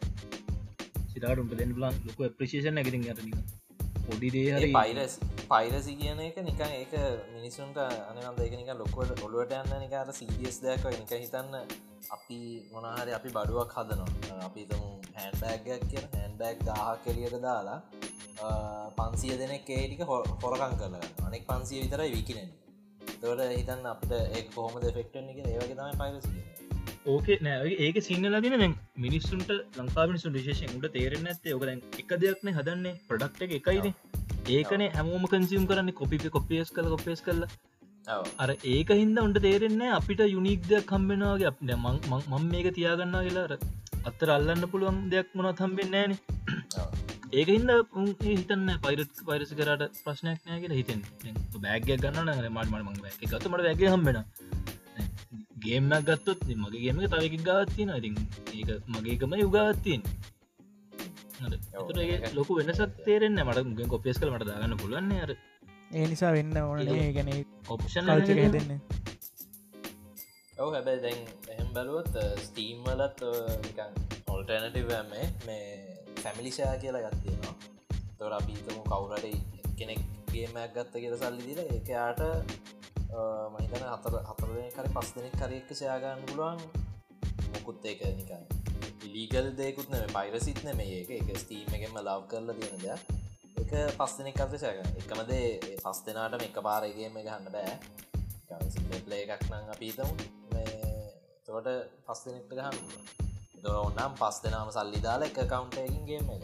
[1.54, 3.62] දෙන්න ලන් ලොක ප්‍රශේෂන ඇකිරින් යටන
[4.04, 5.13] පොඩි දේ හරි පයිරස්
[5.46, 6.94] පයිරසි කියන එක නිකන් ඒක
[7.34, 11.56] මිනිසුන්ට අනවන්ද එක නික ලොකුවට ඔලුවට යන්න නිකාර සීරියස් දෙයක් නික හිතන්න
[12.10, 12.39] අපි
[12.72, 14.39] මොනහරි අපි බඩුවක් හදනවා.
[14.44, 14.84] අපි තම
[15.16, 17.80] හැන්ඩෑගයක් කිය හැන්ඩෑක් දාහ කෙලියට දාලා
[18.98, 22.50] පන්සිය දෙනෙක් ඒටික හොරකං කරලා අනෙක් පන්සිය විතරයි විකිනෙන්
[23.13, 26.32] තවට හිතන්න අපට ඒ කොහොම දෙෆෙක්ටන එක ඒවගේ තම පයිරසි
[27.06, 27.74] ඕකේ නෑ.
[27.80, 32.96] ඒක සිංහල දැන් මිනිස්සුන්ට ලංකාමිනිසු විශේෂෙන් උට තේරෙන ඇත්තේ ඕක දැන් එක දෙයක්න හදන්නේ.
[33.10, 33.88] ප්‍රඩක්් එක එකයිද
[34.54, 35.94] ඒකනේ හැමෝම කන්සිම් කරන්න.
[35.94, 37.46] කොපි කොපියස් කල කොපේස් කරල.
[38.38, 43.54] අර ඒක හින්ද උන්ට තේරෙන්නේ අපිට යුනික් දෙයක් කම්බෙනවාගේ අප මං මේක තියාගන්න කියලාර
[44.06, 46.16] අත්තර අල්ලන්න පුළුවන් දෙයක් මොනත් හම්බෙන් ෑන
[47.34, 47.72] ඒක හින්ද
[48.24, 51.02] හිතන්න පයිරත් පයිරසි කරට ප්‍රශ්නයක් නෑ කියලා හිතෙන්
[51.58, 54.20] බෑගයක් ගන්න මට මට මං එක ගතමට වැගේ හම්බෙන
[55.60, 58.16] ගේම්මක් ගත්තොත් මගේ ගේම තවක ගාත්තින ඉතින්
[58.54, 60.02] ඒක මගේකම යුගාත්තියෙන්
[62.34, 65.32] ලොකු වෙනසක් තේරෙන්න මට මුගෙන් කොපියස් කල මට දාගන්න පුළුවන්න අර.
[65.92, 67.32] ඒ නිසා වෙන්න ඕනේ ගැන
[67.68, 68.12] ඔප්ෂන්
[68.52, 68.72] දෙන්න.
[70.58, 73.22] ඔව හැබැයි දැන් එහෙම් බැලුවොත් ස්ටීම් වලත්
[74.28, 75.14] ඔල්ටනටවම
[75.48, 75.66] මේ
[76.24, 77.56] ෆැමිලිෂා කියලා ගත්තියෙනවා
[78.18, 79.26] තොර අපිතම කවුරට
[79.78, 80.02] කෙනෙක්
[80.32, 82.22] ගේමයක් ගත්ත කියල සල්ලි දිල එකයාට
[83.13, 86.62] Uh, මහිතන හතර හතරදන කරි පස් දෙනෙක් කරෙක්ක සයාගන්න පුළුවන්.
[87.54, 88.43] මොකුත් ඒක නිකන්
[89.08, 91.12] ඉලීගල් දෙකුත් නෙම පයිරසිත්න මේ ඒක.
[91.19, 93.02] එක ස්ටීම එකෙන්ම ලව් කරලා තියෙන දෙයක්.
[93.62, 97.76] එක පස් දෙනෙක් අත සෑග එකමදේ පස් දෙනාටම එක පාරගේම ගහන්න බෑ.
[99.06, 100.13] ප්ලේ එකක් නං අපීතමු
[101.45, 101.69] තොට
[102.08, 102.78] පස් දෙනෙක්ට ගහන්න
[103.63, 106.43] දොර ඔන්නම් පස් දෙනාම සල්ලි දාලා එක කවුන්ටකින්ගේම එක.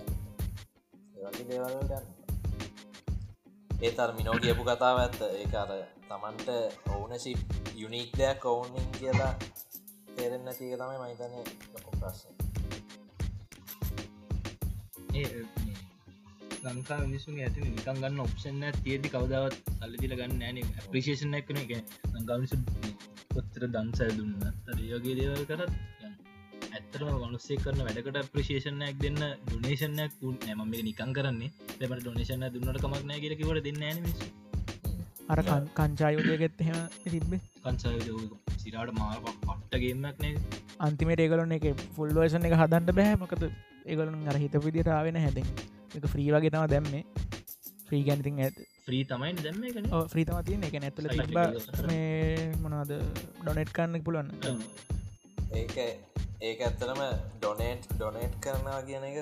[1.17, 2.18] ඒවගේ දේවල් ගන්න.
[3.79, 5.19] ඒතර මිනෝ කියපු කතාව ඇත්ත.
[5.33, 5.71] ඒ අර
[6.03, 6.47] තමන්ට
[6.89, 7.39] ඕනශිප්
[7.75, 9.33] යුනික් දෙයක් ඔවුනින් කියලා
[10.09, 11.39] තේරෙන්න තික තමයි මහිතනය
[11.73, 12.33] ලොකු ප්‍රශ්න.
[16.65, 21.71] ලංකා මිනිසුන් ඇති නිකන් ගන්න ඔප්ෂන්න තියදි කවදාවත් සල්ලදිල ගන්න ෑන ප්‍රිශේෂන එක්න එක
[22.13, 22.59] ලංකාමිසු
[23.31, 24.33] කොත්තර දන්සල් දුන්න
[24.65, 25.98] තරයගේ දේවල් කරත්
[26.91, 31.49] ඇත්තරම මනුස්සේ කරන වැඩකට ප්‍රශේෂණයක් දෙන්න ඩොනේෂනයක් නැම මේ නිකන් කරන්නේ.
[31.79, 34.17] දෙමට ඩොනේෂන දුන්නට කමක්නෑ කියරකිවට දෙන්න ඇනමිස්
[35.29, 35.39] අර
[35.77, 37.41] කංචායෝදයගෙත් එහෙම තිබ්බේ?
[37.63, 37.99] කන්සාය
[38.57, 40.33] සිරාට මාර පට්ටගේමක් නේ.
[40.79, 43.51] අන්තිමට ඒගලන එක ෆුල් වර්ෂන එක හදන්න බැහැ මකද
[43.85, 45.47] ඒගලුන් අර හිත විදිරාවෙන හැදෙන්
[45.93, 47.05] එක ෆ්‍රී වගේ තම දැම්මේ.
[47.85, 49.77] ෆ්‍රී ගැනිතින් ඇත ්‍රී තමයි දැම්ම එක
[50.09, 51.41] ්‍රීතම තියන එක නැතුල තිබ
[51.87, 52.97] මේ මොනවාද
[53.39, 54.29] ඩොනෙට් කන්න පුළුවන්.
[55.53, 56.08] ඒක
[56.39, 56.99] ඒක ඇත්තරම
[57.35, 59.17] ඩොනේට් ඩොනේට් කරනවා කියන එක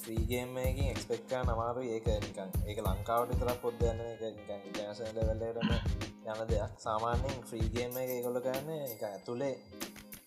[0.00, 5.70] ෆ්‍රීගේම්මකින් එක්ස්පෙක්කා නමාරු ඒක නිකන් ඒක ලංකාවට තර පොද්දන්න එක ඉටනසල වෙල්ලටම
[6.26, 6.74] යන දෙයක්.
[6.84, 9.54] සාමාන්‍යෙන් ෆ්‍රීගේම එක ඒකොල කරන්න එක ඇතුළේ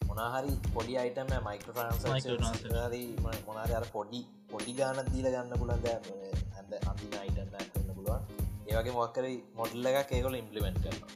[0.07, 2.73] මොනහරි පොඩි අයිටම මයිකරන්ස් Microtransaction.
[2.79, 3.03] හරි
[3.45, 8.21] මොනාර අර පොඩි පොඩි ගාන දීල ගන්න පුලන්ද ඇද අඳින අයිටම කරන්න පුළුවන්.
[8.71, 9.29] ඒවගේ මොක්කර
[9.61, 11.13] මොඩල්ල එකක් ඒකොල ඉම්පලිමෙන්ට් කරනවා.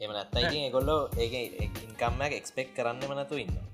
[0.00, 1.46] එම නැත්තයි ඒගොල්ලෝ ඒ
[1.86, 3.73] ඉන්කම්මක් එක්ස්පෙක් කරන්න මනතු ඉන්න ඒ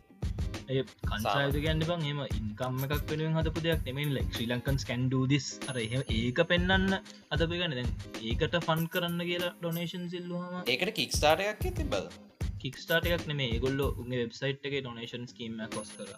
[0.71, 5.77] කන්සායද ගැන්න බං එම ඉන්කම්ම එකක් වෙනුවෙන් හදපු දෙයක් නෙමෙන් ලෙක් ශ්‍රී ලංකන් ස්කන්ඩූදිස් අර
[5.79, 6.97] එහ ඒක පෙන්න්න
[7.31, 7.93] අදපගන්න දැන්
[8.25, 12.29] ඒකට ෆන් කරන්න කියලා ඩොනේෂන් සිල්ලුහම ඒකට කික්ස්ටාට එකක් ඇති බද
[12.61, 16.11] කික්ස්ටාට එකක් නෙමේ ඒගොල්ල උගේ වෙබ්සයිට් එක ඩොනේෂන් කීම කොස් කර.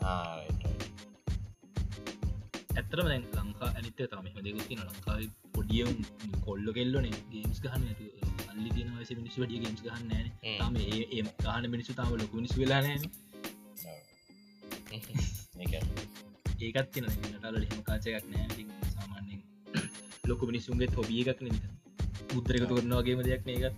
[2.72, 5.20] ඇතරම දැන් ලංකා ඇනිත තම දෙකුති ලංකාව
[5.54, 5.92] පොඩියම්
[6.46, 7.14] කොල්ල කෙල්ලනේ.
[7.32, 8.06] ගේම්ස් ගහන්න ඇතු
[8.50, 10.32] අල්ලි තින වස මිනිස් වඩිය ගේම්ස් ගහන්න න.
[10.54, 13.06] තම ඒ ගහන මිනිසු තාම ලොක මිනිස් වෙලානෑන
[16.62, 19.40] ඒකත් තින නටල හෙම කාචයක් නෑ සාමාන්‍යෙන්
[20.24, 21.56] ලොක මිනිස්සුන්ගේ තොබිය එකක් නත
[22.32, 23.76] මුද්‍රක තුරන්නවාගේම දෙයක් නේගත්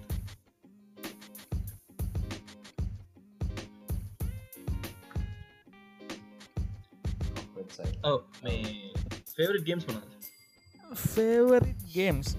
[8.04, 8.58] ඔව මේ
[9.36, 10.04] ෆේවරට ගේම්ස් මොනද
[11.06, 12.34] ෆේවර් ගේම්ස්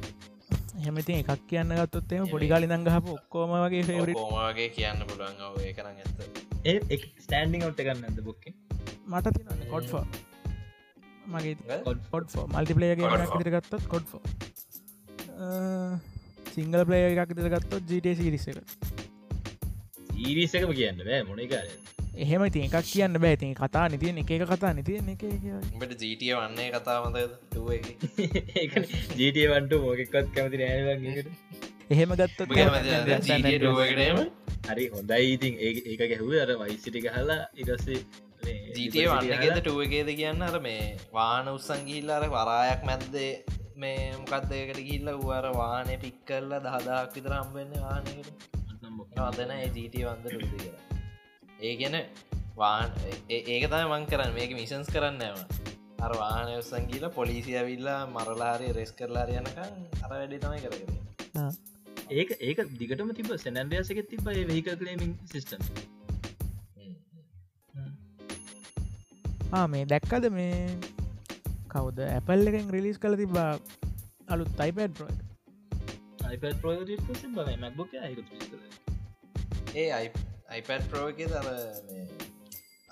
[0.86, 5.42] හෙමති එකක් කියන්න ගත්තොත් එම පොඩි කාලි දංගහප ඔක්කෝම වගේ ෆේවරි කෝමගේ කියන්න පුළුවන්.
[5.62, 6.18] ඒ කරන්න ඇත්ත.
[6.66, 6.78] ඒ
[7.20, 8.46] ස්ටන්ඩිං ඔට් ගන්න ඇද බොක්ක
[9.14, 9.86] මට තින කොඩ්
[11.34, 11.56] මගේ?
[12.12, 12.46] Quad for.
[13.42, 14.06] දිර ගත්තොත් කොඩ්
[16.56, 18.58] සිංගල පලේ එකක් දිර ගත්තොත් ජීට සිරිස එක.
[20.26, 21.68] ඊරිසකම කියන්න බෑ මොනකාර
[22.24, 23.36] එහෙම ති එකක් කියන්න බෑ.
[23.42, 25.24] තින් කතා නිතිය එක එක කතා නිතිය එක
[25.74, 27.18] උඹට ජීටිය වන්නේ කතාමතද
[27.52, 27.88] ටුව එක
[28.62, 28.66] ඒ
[29.20, 31.28] ජීටිය වන්ට මොකක්වත් කැමති නෑවගේට
[31.94, 32.50] එහෙම ගත්තොත්
[34.66, 35.26] හරි හොඳයි.
[35.36, 38.00] ඉතින් ඒ ඒක ගැහුව අර වයිසිටි හලා ඉරස්සේ
[38.46, 40.42] ජීටිය වන්නගෙද ටුවගේද කියන්න?
[40.44, 43.32] අර මේ වාන උත්සංගිල්ල අර වරායක් මැද්දේ
[43.76, 48.30] මේ මොකක්දකට ගිල්ල වුවර වානය පික් කරලා දහදාක් විතර හම්බෙන්න වානකට
[49.20, 50.84] අදන ජීටිය වන්ද ටුද කියලා
[51.62, 51.98] ඒ ගැන
[52.56, 52.90] වාන්
[53.30, 54.34] ඒ- ඒක තම මං කරන්න.
[54.34, 55.40] මේක මිෂන්ස් කරන්න ඇම
[56.00, 59.60] අර වානය උත්සංගීල පොලිසිය විල්ලා මරලාරය රෙස් කරලාරයනකං
[60.04, 60.94] අර වැඩි තමයි කරගෙන
[62.12, 65.62] ඒක ඒක දිගටම තිබ සැනන්ඩයසක තිබ වෙහික කලේමින් සිිස්ටම්
[69.68, 70.60] මේ දැක්කද මේ?
[71.70, 73.52] කවුද ඇපල් එකෙන් රිලිස් කල තිබා
[74.28, 75.10] අලුත් අයිපඩ් ප්‍රෝ
[79.76, 79.88] ඒ
[80.60, 81.48] iPad ප්‍රෝ එක තර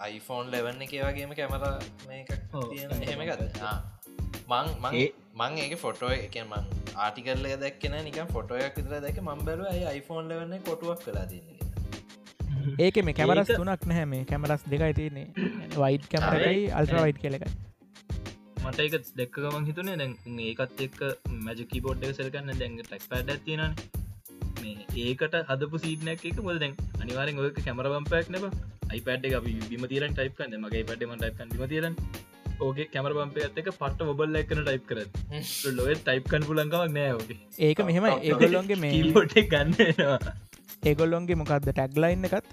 [0.09, 1.63] iPhone ලෙවන්න එක වගේම කැමර.
[3.01, 3.41] එහෙම ගත
[4.49, 4.67] මං
[5.35, 10.27] මං ඒක ෆොටෝ එක මං ආටිකල්ල දැක්කෙන නික ෆොටෝයක් විතර දැක මං බැලුව ඇයි iPhone
[10.27, 11.62] ලෙවන්න කොටුවක් කලා තියන්නේ
[12.85, 14.23] ඒක මේ කැමරස් තුනක් නැහැ මේ.
[14.25, 15.27] කැමරස් දෙකයි තියන්නේ.
[15.75, 17.51] වයිට් කැමරයි අල්ට්‍ර වයිට් කෙලකයි
[18.63, 20.99] මට එක දෙක්ක ගමන් හිතුනේ දැන් ඒකත් එක්
[21.39, 23.63] මැජකි බෝඩ් එක සෙල්කන්න දැන් ටක් පැඩ ඇතින
[24.61, 28.45] මේ ඒකට හදපු සීටනක් එක මොද දැන් අනිවාරෙන් ඔයක කැමරබම්පයක් නෙබ
[28.89, 31.99] අයිපඩ් එක බිම තීරන් ටයිප් කන්න මගේ පඩම ටයිප් බිම තීරන්
[32.59, 34.99] ඕගේ කැමර බම්පයත් එක පට ඔබල් එක්කන ටයිප් කර
[35.73, 38.93] ලොව ටයිප් කන් පුලන්කවක් නෑ ඕගේ ඒක මෙහෙම ඒගොල්ලොන්ගේ මේ
[39.51, 40.19] ගන්නවා
[40.83, 42.47] ඒගොල්ලොන්ගේ මොකක්ද ටැක්ලයින්න එකත්?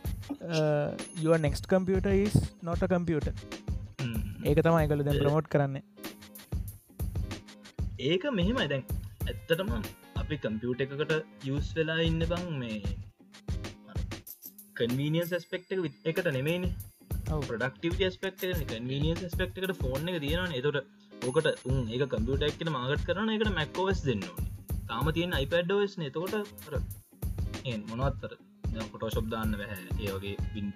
[1.24, 3.28] යුව නෙක්ස්ට කම්පියට ස් නොට කම්පියට
[4.44, 5.76] ඒක තම එකගොල දැ ප්‍රමෝට් කරන්න.
[8.00, 8.68] ඒක මෙහෙමයි.
[8.72, 8.84] දැන්
[9.26, 9.72] ඇත්තටම
[10.20, 11.12] අපි කම්පියුට එකකට
[11.48, 12.78] යස් වෙලා ඉන්න බං මේ
[14.78, 15.74] කන්වීනියන් ස්පෙක්ට
[16.10, 16.64] එකට නෙමේන
[17.26, 20.78] ප්‍රඩක්ටව ස්පෙක්ට කන්වීනියන් ස්පෙක්ට එකට ෆෝන් එක තියෙන එතොට
[21.26, 24.24] ඕකට උන් ඒක කම්පියට එක්ට මාගට කරන එකට මැක්කෝවස් දෙන්න
[24.88, 26.34] තාම තියෙන අයිපඩෝස් නතකොට
[27.84, 28.32] මොනවත්තර?
[28.92, 29.76] පොටෝශප් දාන්න බැහ.
[30.00, 30.72] ඒගේ වින්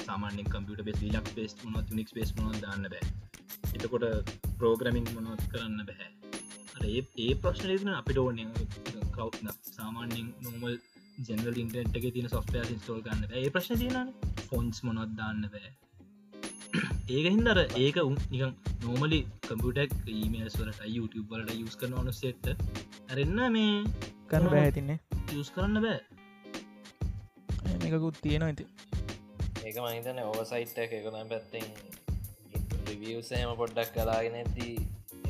[0.00, 3.04] සාමාන්‍ය කම්පියට බෙස් ලක් පේස් මොත් නික් පේස් මො දාන්න බෑ
[3.74, 6.10] එතකොට පෝග්‍රමින් මොනොත් කරන්න බැහැ.
[6.88, 8.40] ඒ ඒ ප්‍රශ්නයන අපිට ඕන.
[9.16, 10.74] කව්න සාමාන්‍යෙන් නොමල්
[11.18, 14.10] ජනල් ඉන්ටට එක තින සොෆ්ටය ඉස්ටෝල් ගන්න ඒ ප්‍රශ්න තියන
[14.48, 15.70] ෆොන්ස් මොනොත් දාන්න බෑ
[17.14, 23.42] ඒක හින්දර ඒක උන් නිකන් නෝමලි කම්පියටක් ඊමේස් වලට වලට යස් කරන අනු සෙට්ට ඇරෙන්න්න
[23.56, 23.72] මේ
[24.28, 24.98] කරන්න බැහැතින්නේ
[25.34, 26.15] යස් කරන්න බෑ
[27.88, 28.64] එකකුත් තියෙනවා ඇති
[29.64, 30.92] ඒක මහිතන ඕවසයිට් එක.
[30.92, 31.66] එකන පැත්තෙන්
[32.88, 34.68] රිවියසේම පොඩ්ඩක් කලාගෙන ඇති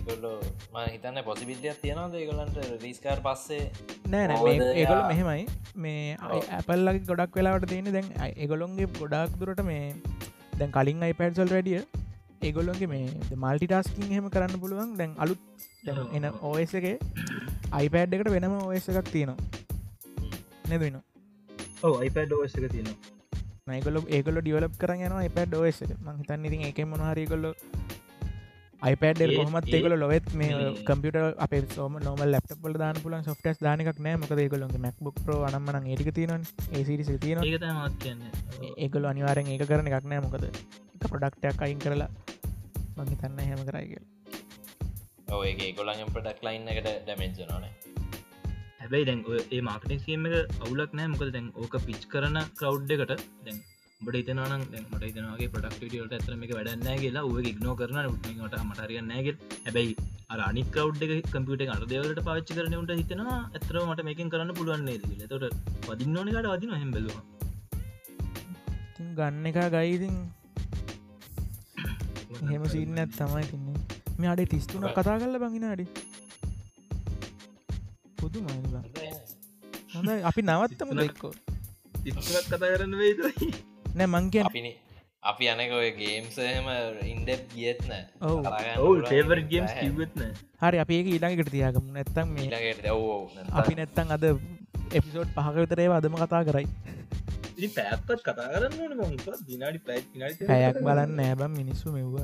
[0.00, 0.34] එකොල්ලෝ
[0.72, 3.62] ම හිතන්න පොසිබිලියක් තියෙනවද ඒගලන්ට රිස්කාර් පස්සේ?
[4.06, 5.46] නෑ නෑ මොකද මේ- ඒගොල්ලෝ යා- මෙහෙමයි.
[5.76, 6.16] මේ
[6.50, 9.84] ඇපල්ලගේ ගොඩක් වෙලාට තියෙන දැන් ඒගොලොන්ගේ ගොඩක් දුරට මේ
[10.58, 11.80] දැන් කලින් අයිපඩ්සල් රඩිය
[12.42, 13.04] ඒගොල්ලොන්ගේ මේ
[13.42, 14.94] මල්ටි ටස්කින් හෙම කරන්න පුළුවන්.
[15.00, 15.40] දැන් අලුත්
[16.16, 16.86] එන ඕස් එක
[17.72, 19.38] අයිපඩ් එකට වෙනම ඕස් එකක් තියෙනවා.
[20.70, 21.04] නැදන්න ඔව
[21.82, 22.94] iPad OS එක තියෙනවා.
[23.68, 25.90] නයිගොල ඒගොල ඩියවලප් කරන්න යන iPad OS එක.
[26.00, 27.54] මං හිතන්න ඉතින් එක මොනහරිකොල්ල
[28.86, 33.22] iPad ඒ- කොහමත් ඒ- ඒගොල ලොවෙත් මේ මේ- කම්පියට අප සෝම නොම ලප්ටපල් දාන පුලන්
[33.22, 34.16] සොෆ්ටස් දානක් නෑ.
[34.16, 38.20] මොකද ඒගොලොගේ මැක්බුක් ප්‍රෝ අනම්මන ඒටික තියෙන ඒසිරිසි තියෙන ඒක තම මත් කියන්න.
[38.78, 40.20] ඒගොල අනිවාරෙන් ඒක කරන එකක් නෑ.
[40.20, 42.08] මොකද එක ප්‍රඩක්ටයක් අයින් කරලා
[42.96, 44.04] මං හිතන්න හැම කරයි කියල.
[45.32, 47.72] ඔයගේ ගොලන් පඩක් ලයින් එකට ඩැමෙන්ජනනේ
[48.86, 52.92] හැබැයි දැන් ඔය ඒ මාර්කටික් ේම එක අවුලක් නෑ මොකද දැන් ඕක පිච් කරන කව්
[52.96, 53.12] එකට
[53.44, 53.58] දැන්
[54.00, 59.00] බට ඉතනනම් දැන් මට ඉතනගේ පටක්ටියට ඇතරම එක වැඩන්නෑ කියලා ඔය ඉක්නෝ කරන උටට මටරිය
[59.04, 59.94] නෑගෙල් හැබැයි
[60.46, 64.98] අනි කව් එක කම්පියට අට දෙවලට පාච්චි කරන උට හිතනවා ඇතර මට මේකින් කරන්න පුළුවන්න්නේ
[65.20, 67.22] ද තොට පදින්න ඕනකට වදින හෙම් බැලවා
[68.96, 70.18] තින් ගන්න එක ගයිතින්
[72.42, 73.78] එහෙම සිීනත් තමයි තින්නේ.
[74.18, 75.86] මේ අඩේ තිස්තුන කතා කල්ල බඟින අඩි
[78.36, 78.84] පුදු මයිලා
[79.94, 81.32] හොඳ අපි නවත්තම දෙක්කෝ
[82.04, 83.52] ඉස්සත් කතා කරන්න වේදයි
[83.96, 84.72] නෑ මංකෙන් අපිනි
[85.22, 86.68] අපි අනක ඔය ගේම්සහම
[87.04, 87.92] ඉන්ඩෙප් ගියත්න
[89.52, 90.20] ගේම්ස් කිවත්න
[90.62, 91.86] හරි අපි ඒක ඊළඟට තියාගම.
[91.96, 93.20] නැත්තම් මේ ඊළඟට ඔවෝ
[93.52, 94.26] අපි නැත්තං අද
[94.92, 96.68] එපිසෝඩ් පහකවිතරේ අදම කතා කරයි.
[97.76, 99.16] පැත්පත් කතා කරන්න ඕන
[99.48, 99.80] දිනාඩි
[100.12, 102.16] දිනාඩි පැයක් බලන්න නෑබම් මිනිස්සු මෙව්ව.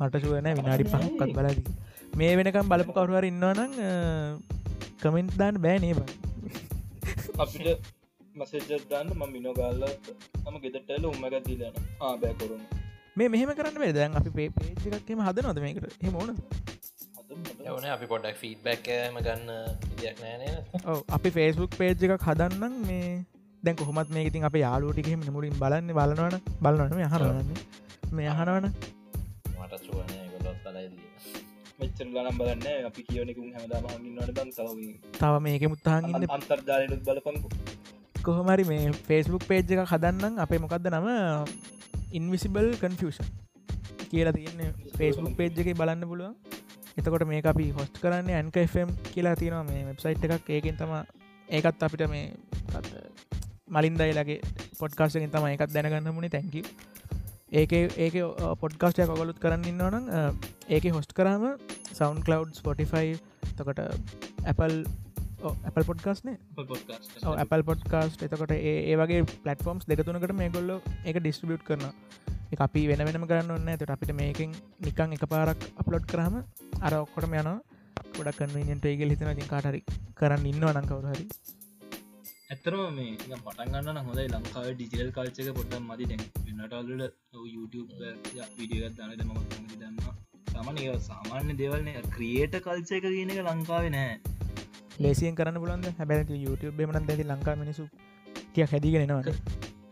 [0.00, 1.62] මට සුවන විනාඩි පහක්කත් බලදි
[2.16, 3.72] මේ වෙනකම් බලපු කවරුවර ඉන්නවනං
[5.02, 5.98] කමෙන්ට් දාන්න බෑ නේබ
[7.38, 7.90] අපිට
[8.36, 10.14] මසෙජ්ජර්දාන්න ම මිනොගල්ලත්
[10.44, 12.62] ම ගෙදටල උම්මක දීලන ආබෑකරුම්
[13.16, 15.96] මේ මෙහෙම කරන්න දැන් අපි පේ පේච්චකක්කම හද නොද මේකට?
[16.04, 16.30] හෙමෝන
[17.72, 17.84] ඕන.
[17.96, 19.50] අපි පොඩක් ෆීඩ්බැක්ම ගන්න
[19.92, 20.42] ඉදියක් නෑන
[20.84, 21.04] ඔව.
[21.16, 23.12] අපි ෆේස්බුක් පේජ් එකක් හදන්නම් මේ.
[23.62, 26.36] දැන් කොහොමත් මේ ඉතින් අප යාලුටිකෙම මුලින් බලන්න බලනවන.
[26.64, 27.04] බලනවන.
[27.08, 27.50] අහනවන්න
[28.18, 28.72] මේ අහනවන.
[29.58, 31.41] මට සුවනය ගොලොත් බලයිදී
[31.80, 34.68] මෙච්චර ලනම් බලන්න අපි කියවනෙකුම් හැමදාම හඟින්නට බන් සව
[35.18, 37.48] තව මේක මුත්තාහන් ඉන්න අන්තර්ජාලනුත් බලපංකු.
[38.22, 40.34] කොහොමරි මේ ෆේස්බුක් පේජ් එක හදන්නම්.
[40.44, 41.08] අපේ මොකක්ද නම?
[42.12, 43.28] ඉන්විසිබල් කන්ෆෂන්
[44.10, 44.70] කියලා තියන්නේ.
[44.98, 46.34] ෆේස්බුක් පේජ් එක බලන්න පුළුවන්.
[46.98, 49.64] එතකොට මේ අපි හොස්ට කරන්න ඇන්කම් කියලා තියෙනවා.
[49.64, 50.92] මේ වෙබ්සයිට් එකක් ඒකෙන් තම
[51.48, 52.26] ඒකත් අපිට මේ
[53.68, 54.40] මලින්දයිලගේ
[54.78, 56.54] පොඩ්කාස්ටකින් තම එකත් දැනගන්න මුණේ තැංක
[57.52, 58.14] ඒක ඒක
[58.60, 60.06] පොඩ්කාස්ටය කොගොලුත් කරන්න ඉන්නවනම්
[60.68, 61.42] ඒක හොස්ට කරම
[61.90, 63.16] සවන් කලව් ස්පොටිෆයි
[63.50, 63.88] තකට
[64.46, 64.78] Apple
[65.62, 66.36] Apple පොඩ්කාස්නේ
[67.36, 70.72] Apple පොඩ්කාස්ට එතකොට ඒ ඒ වගේ පලටෆෝම්ස් දෙකතුනකට මේ ගොල්ල
[71.04, 71.84] එක ඩිස්ට්‍රිබියට් කරන
[72.58, 76.40] අපි වෙන වෙනම කරන්න ඔන්න ඇතට අපිට මේකින් නිකං එක පාරක් අප්ලෝඩ් කරහම
[76.80, 77.50] අර ඔක්කොටම යන
[78.12, 79.84] ගොඩක් කන්වීනියන්ට ඒගල් හිතන තින් කාටරි
[80.14, 81.28] කරන්න ඉන්න අනංකවර හරි
[82.52, 84.26] ඇතරම මේ පටන්ගන්න හොඳයි.
[84.32, 87.90] ලංකාව ඩිජිටල් කල්චක පොට්ටම් මති දැන් වෙනටල්ලට YouTube
[88.58, 89.32] විඩියගත් දනට ම
[89.72, 89.96] දන්න
[90.52, 94.14] සමන ඒ සාමාන්‍ය දෙවල්න ක්‍රියේට කල්චය එක කියන එක ලංකාව නෑ.
[94.98, 97.86] ලේසියෙන් කරන්න පුලන්ද හැබැ YouTube මන ඇති ලංකා මිනිසු
[98.54, 99.30] කිය හැදිගෙනනවන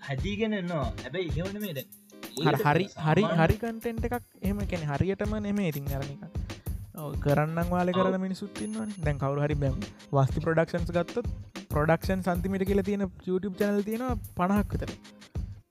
[0.06, 5.70] හැදිගෙන එන්නවා හැබැයි ඉහවන මේ දැන් හරි හරි හරි කන්ටෙන්ට එකක් එහම කැන හරියටම නෙමේ
[5.72, 6.22] ඉතින් අරනික
[7.24, 9.78] කරන්න වාල කරන මිනිසුත්තින්වන දැන් කවරු හරි බැම්
[10.14, 11.26] වස්ති ප්‍රඩක්ෂන්ස් ගත්තොත්
[11.72, 14.04] ප්‍රඩක්ෂන් සන්තිමිට කියල තියෙන YouTube චැනල් තියෙන
[14.38, 14.90] පණහක් විතර.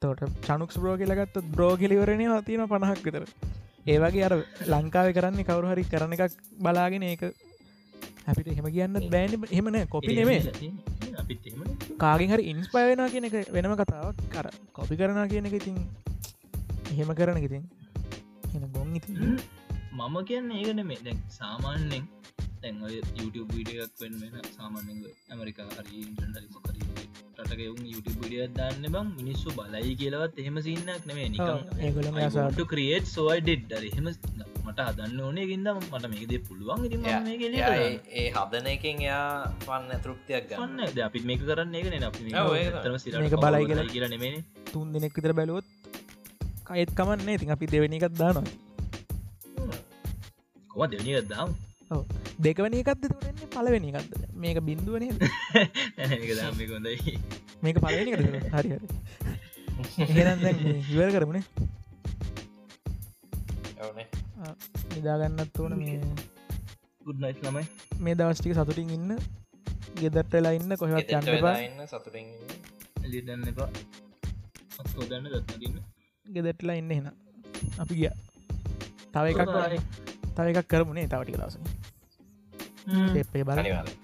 [0.02, 3.24] තෝට චනුක් බ්‍රෝ කියලගත්ත බ්‍රෝ කෙලිවරණය තියෙන පණහක් විතර.
[3.94, 4.34] ඒවගේ අර
[4.74, 6.36] ලංකාව කරන්නේ කවරු හරි කරන එකක්
[6.66, 7.24] බලාගෙන ඒක
[8.28, 9.32] හැපිට එහෙම කියන්න බෑන.
[9.56, 10.42] එහෙමන කොපි නෙමේ
[12.04, 14.18] කාගෙන් හරි ඉන්ස්පයවෙන කියන එක වෙනම කතාවක්.
[14.34, 14.48] කර
[14.78, 15.78] කොපි කරනා කියන එක ඉතින්
[16.94, 17.66] එහෙම කරන ඉතින්.
[18.56, 19.36] එන බොන් ඉතින්.
[20.00, 22.08] මම කියන්න ඒකන මේ දැන් සාමාන්‍යෙන්
[22.62, 22.76] තැන්
[23.20, 24.98] YouTube විඩියක් වෙන් වෙන සාමාන්‍යෙන්
[25.32, 26.76] ඇමරිකා හරි ඉන්ටනලිම කර
[27.40, 29.08] රටක එවුන් YouTube විඩිය දන්න බං.
[29.20, 31.06] මිනිස්සු බලයි කියලවත් එහෙම සින්නක්
[32.28, 32.54] අසාට.
[32.54, 34.08] නිකන් ක්‍රියේට් සෝයි ඩෙඩ් එහෙම
[34.66, 36.86] මට හදන්න ඕනේ ගින්ද මට මේකද පුළුවන්.
[36.88, 37.88] ඉතින් මම මේක එලියට එයා දානවා.
[37.88, 39.24] ඒ- ඒ හදන එකෙන් යා
[39.66, 41.76] පන්න තෘප්තියක් ගන්න අපිත් මේක කරන්න
[42.10, 42.22] අපි
[42.84, 43.88] තරම සිරට මේක බලයි කියලා.
[43.94, 44.44] කියලා නෙමේ
[44.74, 45.66] තුන් දෙනෙක් විතර බැලුවොත්
[46.68, 47.36] කයත් කමන්නේ.
[47.36, 48.46] ඉතින් අපි දෙවැනි එකත් දානවා.
[50.70, 51.50] කොම දෙවනික දාම්
[52.46, 54.14] දෙකවැනි එකක්ද තුරන්නේ පලවෙනි එකක්ද?
[54.42, 55.12] මේක බින්දුවනේ
[56.72, 57.18] කොඳයි
[57.64, 58.24] මේක පලවෙනි එකට
[58.56, 58.88] හරි හරි.
[60.94, 61.46] ඉවර කරමුණේ
[64.94, 65.98] නිදාගන්නත් ඕන මේ
[67.08, 67.66] ගුඩ්නයිස් ළමයි.
[68.04, 69.12] මේ දවස්ටික සතුටින් ඉන්න.
[70.00, 72.50] ගෙදට වෙලා ඉන්න ගෙදරට යන්න සතුටින් ඉන්න.
[73.06, 73.70] එලිදන්න එපා.
[74.82, 75.78] අත්හෝදන්න දත්නගන්න
[76.26, 77.08] ගෙදටලා ඉන්න එෙන
[77.84, 78.12] අපි ගිය.
[79.14, 79.42] තව එකක්
[80.36, 81.56] තව එකක් කරමුණේ තවටික දවස
[83.18, 83.98] ඒපේ බල අනිවාර්යෙන්.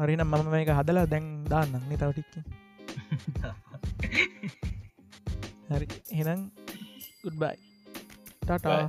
[0.00, 2.34] හරිනම් මම මේක හදලා දැන් දාන්නන්නේ තවටික්ක
[5.72, 5.86] හරි.
[6.12, 6.40] එහෙනම්
[7.24, 7.56] ගුඩ්බයි.
[8.42, 8.82] ටටා.